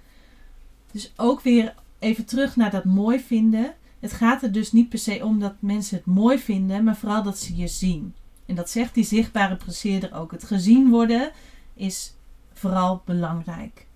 Dus 0.91 1.13
ook 1.17 1.41
weer 1.41 1.75
even 1.99 2.25
terug 2.25 2.57
naar 2.57 2.71
dat 2.71 2.85
mooi 2.85 3.21
vinden. 3.21 3.75
Het 4.01 4.13
gaat 4.13 4.43
er 4.43 4.53
dus 4.53 4.73
niet 4.73 4.89
per 4.89 4.99
se 4.99 5.25
om 5.25 5.41
dat 5.41 5.55
mensen 5.59 5.97
het 5.97 6.07
mooi 6.07 6.39
vinden, 6.39 6.85
maar 6.85 6.97
vooral 6.97 7.23
dat 7.23 7.39
ze 7.39 7.57
je 7.57 7.69
zien. 7.69 8.15
En 8.47 8.55
dat 8.55 8.71
zegt 8.71 8.95
die 8.95 9.05
zichtbare 9.05 9.57
presseerder 9.57 10.15
ook. 10.15 10.31
Het 10.31 10.45
gezien 10.45 10.91
worden 10.91 11.31
is 11.75 12.15
vooral 12.53 13.03
belangrijk. 13.05 13.87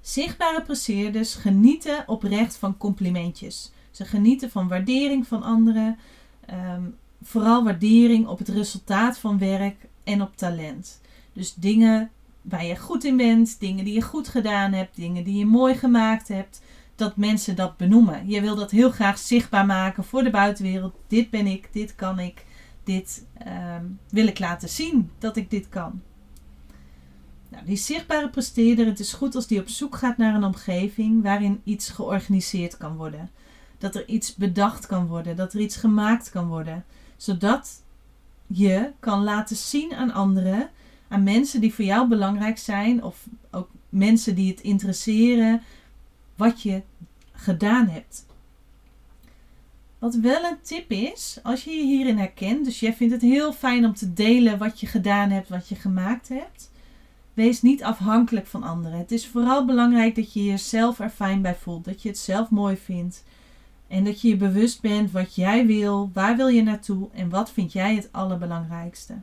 Zichtbare 0.00 0.62
presseerders 0.62 1.34
genieten 1.34 2.04
oprecht 2.06 2.56
van 2.56 2.76
complimentjes. 2.76 3.72
Ze 3.90 4.04
genieten 4.04 4.50
van 4.50 4.68
waardering 4.68 5.26
van 5.26 5.42
anderen. 5.42 5.98
Um, 6.50 6.96
vooral 7.22 7.64
waardering 7.64 8.26
op 8.26 8.38
het 8.38 8.48
resultaat 8.48 9.18
van 9.18 9.38
werk 9.38 9.76
en 10.04 10.22
op 10.22 10.36
talent. 10.36 11.00
Dus 11.32 11.54
dingen 11.54 12.10
waar 12.42 12.64
je 12.64 12.76
goed 12.76 13.04
in 13.04 13.16
bent, 13.16 13.60
dingen 13.60 13.84
die 13.84 13.94
je 13.94 14.02
goed 14.02 14.28
gedaan 14.28 14.72
hebt, 14.72 14.96
dingen 14.96 15.24
die 15.24 15.38
je 15.38 15.46
mooi 15.46 15.74
gemaakt 15.74 16.28
hebt, 16.28 16.62
dat 16.94 17.16
mensen 17.16 17.56
dat 17.56 17.76
benoemen. 17.76 18.28
Je 18.28 18.40
wil 18.40 18.56
dat 18.56 18.70
heel 18.70 18.90
graag 18.90 19.18
zichtbaar 19.18 19.66
maken 19.66 20.04
voor 20.04 20.22
de 20.22 20.30
buitenwereld. 20.30 20.94
Dit 21.06 21.30
ben 21.30 21.46
ik, 21.46 21.68
dit 21.72 21.94
kan 21.94 22.18
ik, 22.18 22.44
dit 22.84 23.26
um, 23.46 23.98
wil 24.10 24.26
ik 24.26 24.38
laten 24.38 24.68
zien 24.68 25.10
dat 25.18 25.36
ik 25.36 25.50
dit 25.50 25.68
kan. 25.68 26.02
Nou, 27.48 27.64
die 27.64 27.76
zichtbare 27.76 28.28
presteerder, 28.28 28.86
het 28.86 29.00
is 29.00 29.12
goed 29.12 29.34
als 29.34 29.46
die 29.46 29.60
op 29.60 29.68
zoek 29.68 29.96
gaat 29.96 30.16
naar 30.16 30.34
een 30.34 30.44
omgeving 30.44 31.22
waarin 31.22 31.60
iets 31.64 31.88
georganiseerd 31.88 32.76
kan 32.76 32.96
worden. 32.96 33.30
Dat 33.78 33.94
er 33.94 34.08
iets 34.08 34.34
bedacht 34.34 34.86
kan 34.86 35.06
worden, 35.06 35.36
dat 35.36 35.54
er 35.54 35.60
iets 35.60 35.76
gemaakt 35.76 36.30
kan 36.30 36.46
worden. 36.46 36.84
Zodat 37.22 37.82
je 38.46 38.92
kan 39.00 39.22
laten 39.22 39.56
zien 39.56 39.94
aan 39.94 40.12
anderen, 40.12 40.70
aan 41.08 41.22
mensen 41.22 41.60
die 41.60 41.74
voor 41.74 41.84
jou 41.84 42.08
belangrijk 42.08 42.58
zijn, 42.58 43.02
of 43.02 43.26
ook 43.50 43.68
mensen 43.88 44.34
die 44.34 44.50
het 44.50 44.60
interesseren, 44.60 45.62
wat 46.36 46.62
je 46.62 46.82
gedaan 47.32 47.88
hebt. 47.88 48.26
Wat 49.98 50.14
wel 50.14 50.44
een 50.44 50.60
tip 50.62 50.90
is, 50.90 51.38
als 51.42 51.64
je 51.64 51.70
je 51.70 51.84
hierin 51.84 52.18
herkent, 52.18 52.64
dus 52.64 52.80
jij 52.80 52.94
vindt 52.94 53.12
het 53.12 53.22
heel 53.22 53.52
fijn 53.52 53.84
om 53.84 53.94
te 53.94 54.12
delen 54.12 54.58
wat 54.58 54.80
je 54.80 54.86
gedaan 54.86 55.30
hebt, 55.30 55.48
wat 55.48 55.68
je 55.68 55.74
gemaakt 55.74 56.28
hebt. 56.28 56.70
Wees 57.34 57.62
niet 57.62 57.82
afhankelijk 57.82 58.46
van 58.46 58.62
anderen. 58.62 58.98
Het 58.98 59.12
is 59.12 59.26
vooral 59.26 59.64
belangrijk 59.64 60.14
dat 60.14 60.32
je 60.32 60.44
jezelf 60.44 61.00
er 61.00 61.10
fijn 61.10 61.42
bij 61.42 61.54
voelt, 61.54 61.84
dat 61.84 62.02
je 62.02 62.08
het 62.08 62.18
zelf 62.18 62.50
mooi 62.50 62.76
vindt. 62.76 63.24
En 63.92 64.04
dat 64.04 64.20
je 64.20 64.28
je 64.28 64.36
bewust 64.36 64.80
bent 64.80 65.10
wat 65.10 65.34
jij 65.34 65.66
wil, 65.66 66.10
waar 66.12 66.36
wil 66.36 66.48
je 66.48 66.62
naartoe 66.62 67.08
en 67.12 67.28
wat 67.28 67.50
vind 67.50 67.72
jij 67.72 67.94
het 67.94 68.08
allerbelangrijkste. 68.12 69.20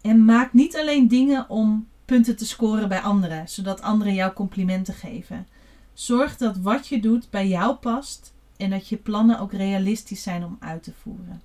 En 0.00 0.24
maak 0.24 0.52
niet 0.52 0.76
alleen 0.76 1.08
dingen 1.08 1.48
om 1.48 1.88
punten 2.04 2.36
te 2.36 2.46
scoren 2.46 2.88
bij 2.88 3.00
anderen, 3.00 3.48
zodat 3.48 3.80
anderen 3.82 4.14
jou 4.14 4.32
complimenten 4.32 4.94
geven. 4.94 5.46
Zorg 5.92 6.36
dat 6.36 6.56
wat 6.56 6.86
je 6.86 7.00
doet 7.00 7.30
bij 7.30 7.48
jou 7.48 7.74
past 7.74 8.32
en 8.56 8.70
dat 8.70 8.88
je 8.88 8.96
plannen 8.96 9.38
ook 9.38 9.52
realistisch 9.52 10.22
zijn 10.22 10.44
om 10.44 10.56
uit 10.60 10.82
te 10.82 10.92
voeren. 11.02 11.42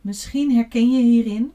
Misschien 0.00 0.54
herken 0.54 0.90
je 0.90 1.02
hierin, 1.02 1.52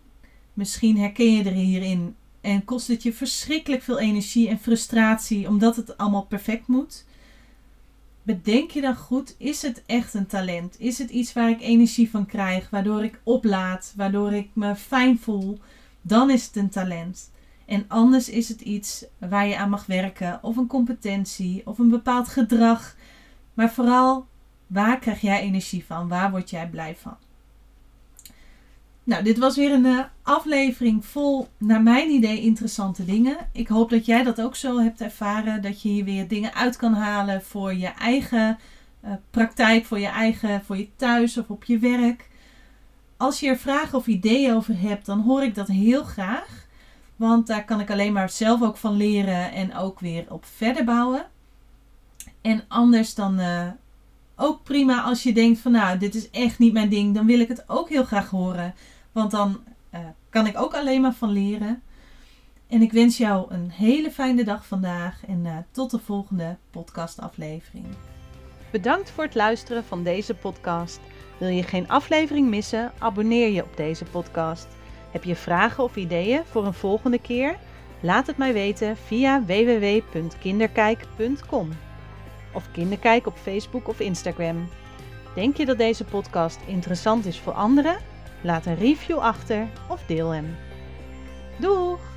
misschien 0.54 0.98
herken 0.98 1.34
je 1.34 1.44
er 1.44 1.54
hierin 1.54 2.16
en 2.42 2.66
kost 2.66 2.88
het 2.88 3.04
je 3.04 3.14
verschrikkelijk 3.14 3.82
veel 3.82 4.00
energie 4.00 4.50
en 4.50 4.60
frustratie 4.60 5.48
omdat 5.48 5.76
het 5.76 5.98
allemaal 5.98 6.26
perfect 6.26 6.68
moet. 6.68 7.06
Bedenk 8.24 8.72
je 8.72 8.82
dan 8.82 8.96
goed, 8.96 9.36
is 9.38 9.62
het 9.62 9.84
echt 9.86 10.14
een 10.14 10.28
talent? 10.28 10.80
Is 10.80 10.98
het 10.98 11.10
iets 11.10 11.34
waar 11.34 11.50
ik 11.50 11.62
energie 11.62 12.10
van 12.10 12.26
krijg, 12.26 12.70
waardoor 12.70 13.04
ik 13.04 13.22
oplaad, 13.24 13.94
waardoor 13.96 14.34
ik 14.34 14.50
me 14.54 14.76
fijn 14.76 15.20
voel? 15.20 15.60
Dan 16.02 16.30
is 16.30 16.46
het 16.46 16.56
een 16.56 16.70
talent. 16.70 17.32
En 17.66 17.86
anders 17.88 18.30
is 18.30 18.50
het 18.50 18.62
iets 18.62 19.06
waar 19.18 19.48
je 19.48 19.58
aan 19.58 19.70
mag 19.70 19.86
werken, 19.86 20.40
of 20.42 20.58
een 20.58 20.68
competentie, 20.68 21.62
of 21.66 21.80
een 21.80 21.90
bepaald 21.90 22.28
gedrag. 22.28 22.96
Maar 23.54 23.72
vooral, 23.72 24.28
waar 24.68 25.00
krijg 25.00 25.22
jij 25.22 25.42
energie 25.42 25.86
van? 25.86 26.08
Waar 26.08 26.32
word 26.32 26.50
jij 26.50 26.70
blij 26.70 26.96
van? 26.96 27.18
Nou, 29.12 29.24
dit 29.24 29.38
was 29.38 29.56
weer 29.56 29.72
een 29.72 29.86
uh, 29.86 30.00
aflevering 30.22 31.06
vol, 31.06 31.48
naar 31.58 31.82
mijn 31.82 32.10
idee, 32.10 32.42
interessante 32.42 33.06
dingen. 33.06 33.38
Ik 33.52 33.68
hoop 33.68 33.90
dat 33.90 34.06
jij 34.06 34.24
dat 34.24 34.42
ook 34.42 34.56
zo 34.56 34.80
hebt 34.80 35.02
ervaren. 35.02 35.62
Dat 35.62 35.82
je 35.82 35.90
hier 35.90 36.04
weer 36.04 36.28
dingen 36.28 36.54
uit 36.54 36.76
kan 36.76 36.94
halen 36.94 37.42
voor 37.42 37.74
je 37.74 37.88
eigen 37.88 38.58
uh, 39.06 39.12
praktijk, 39.32 39.86
voor 39.86 40.00
je 40.00 40.08
eigen, 40.08 40.64
voor 40.66 40.78
je 40.78 40.88
thuis 40.96 41.38
of 41.38 41.50
op 41.50 41.64
je 41.64 41.78
werk. 41.78 42.30
Als 43.18 43.40
je 43.40 43.48
er 43.48 43.58
vragen 43.58 43.98
of 43.98 44.08
ideeën 44.08 44.54
over 44.54 44.80
hebt, 44.80 45.06
dan 45.06 45.20
hoor 45.20 45.44
ik 45.44 45.56
dat 45.56 45.68
heel 45.68 46.04
graag. 46.04 46.68
Want 47.16 47.48
daar 47.48 47.66
kan 47.66 47.80
ik 47.80 47.92
alleen 47.92 48.14
maar 48.14 48.30
zelf 48.30 48.62
ook 48.62 48.78
van 48.78 48.96
leren 48.96 49.52
en 49.52 49.76
ook 49.76 50.00
weer 50.00 50.26
op 50.30 50.46
verder 50.56 50.84
bouwen. 50.84 51.26
En 52.42 52.64
anders 52.68 53.16
dan 53.16 53.40
uh, 53.40 53.68
ook 54.36 54.64
prima 54.64 55.02
als 55.02 55.24
je 55.24 55.34
denkt 55.34 55.60
van 55.60 55.72
nou, 55.72 55.98
dit 55.98 56.16
is 56.16 56.30
echt 56.30 56.60
niet 56.60 56.74
mijn 56.74 56.90
ding. 56.90 57.16
Dan 57.16 57.26
wil 57.26 57.40
ik 57.40 57.48
het 57.48 57.64
ook 57.68 57.90
heel 57.90 58.06
graag 58.06 58.30
horen. 58.30 58.74
Want 59.12 59.32
dan 59.32 59.64
uh, 59.94 60.00
kan 60.30 60.48
ik 60.48 60.60
ook 60.60 60.74
alleen 60.74 61.02
maar 61.02 61.14
van 61.14 61.30
leren. 61.30 61.82
En 62.68 62.82
ik 62.82 62.92
wens 62.92 63.18
jou 63.18 63.54
een 63.54 63.72
hele 63.72 64.12
fijne 64.12 64.44
dag 64.44 64.66
vandaag 64.66 65.26
en 65.28 65.46
uh, 65.46 65.58
tot 65.72 65.92
de 65.92 66.00
volgende 66.00 66.58
podcastaflevering. 66.70 67.86
Bedankt 68.72 69.10
voor 69.10 69.24
het 69.24 69.36
luisteren 69.36 69.84
van 69.84 70.04
deze 70.04 70.34
podcast. 70.34 71.00
Wil 71.38 71.50
je 71.50 71.64
geen 71.64 71.90
aflevering 71.90 72.50
missen? 72.50 72.92
Abonneer 72.98 73.50
je 73.50 73.64
op 73.64 73.78
deze 73.78 74.06
podcast. 74.06 74.68
Heb 75.12 75.24
je 75.24 75.36
vragen 75.36 75.84
of 75.84 75.96
ideeën 75.96 76.46
voor 76.46 76.66
een 76.66 76.74
volgende 76.74 77.20
keer? 77.20 77.58
Laat 78.02 78.28
het 78.28 78.38
mij 78.38 78.54
weten 78.54 78.98
via 78.98 79.46
www.kinderkijk.com 79.46 81.70
of 82.54 82.72
Kinderkijk 82.72 83.28
op 83.28 83.38
Facebook 83.38 83.88
of 83.88 84.00
Instagram. 84.00 84.70
Denk 85.36 85.58
je 85.58 85.66
dat 85.66 85.78
deze 85.78 86.04
podcast 86.04 86.60
interessant 86.66 87.26
is 87.26 87.40
voor 87.40 87.54
anderen? 87.54 88.11
Laat 88.42 88.66
een 88.66 88.76
review 88.76 89.18
achter 89.18 89.68
of 89.88 90.04
deel 90.06 90.30
hem. 90.30 90.56
Doeg! 91.58 92.11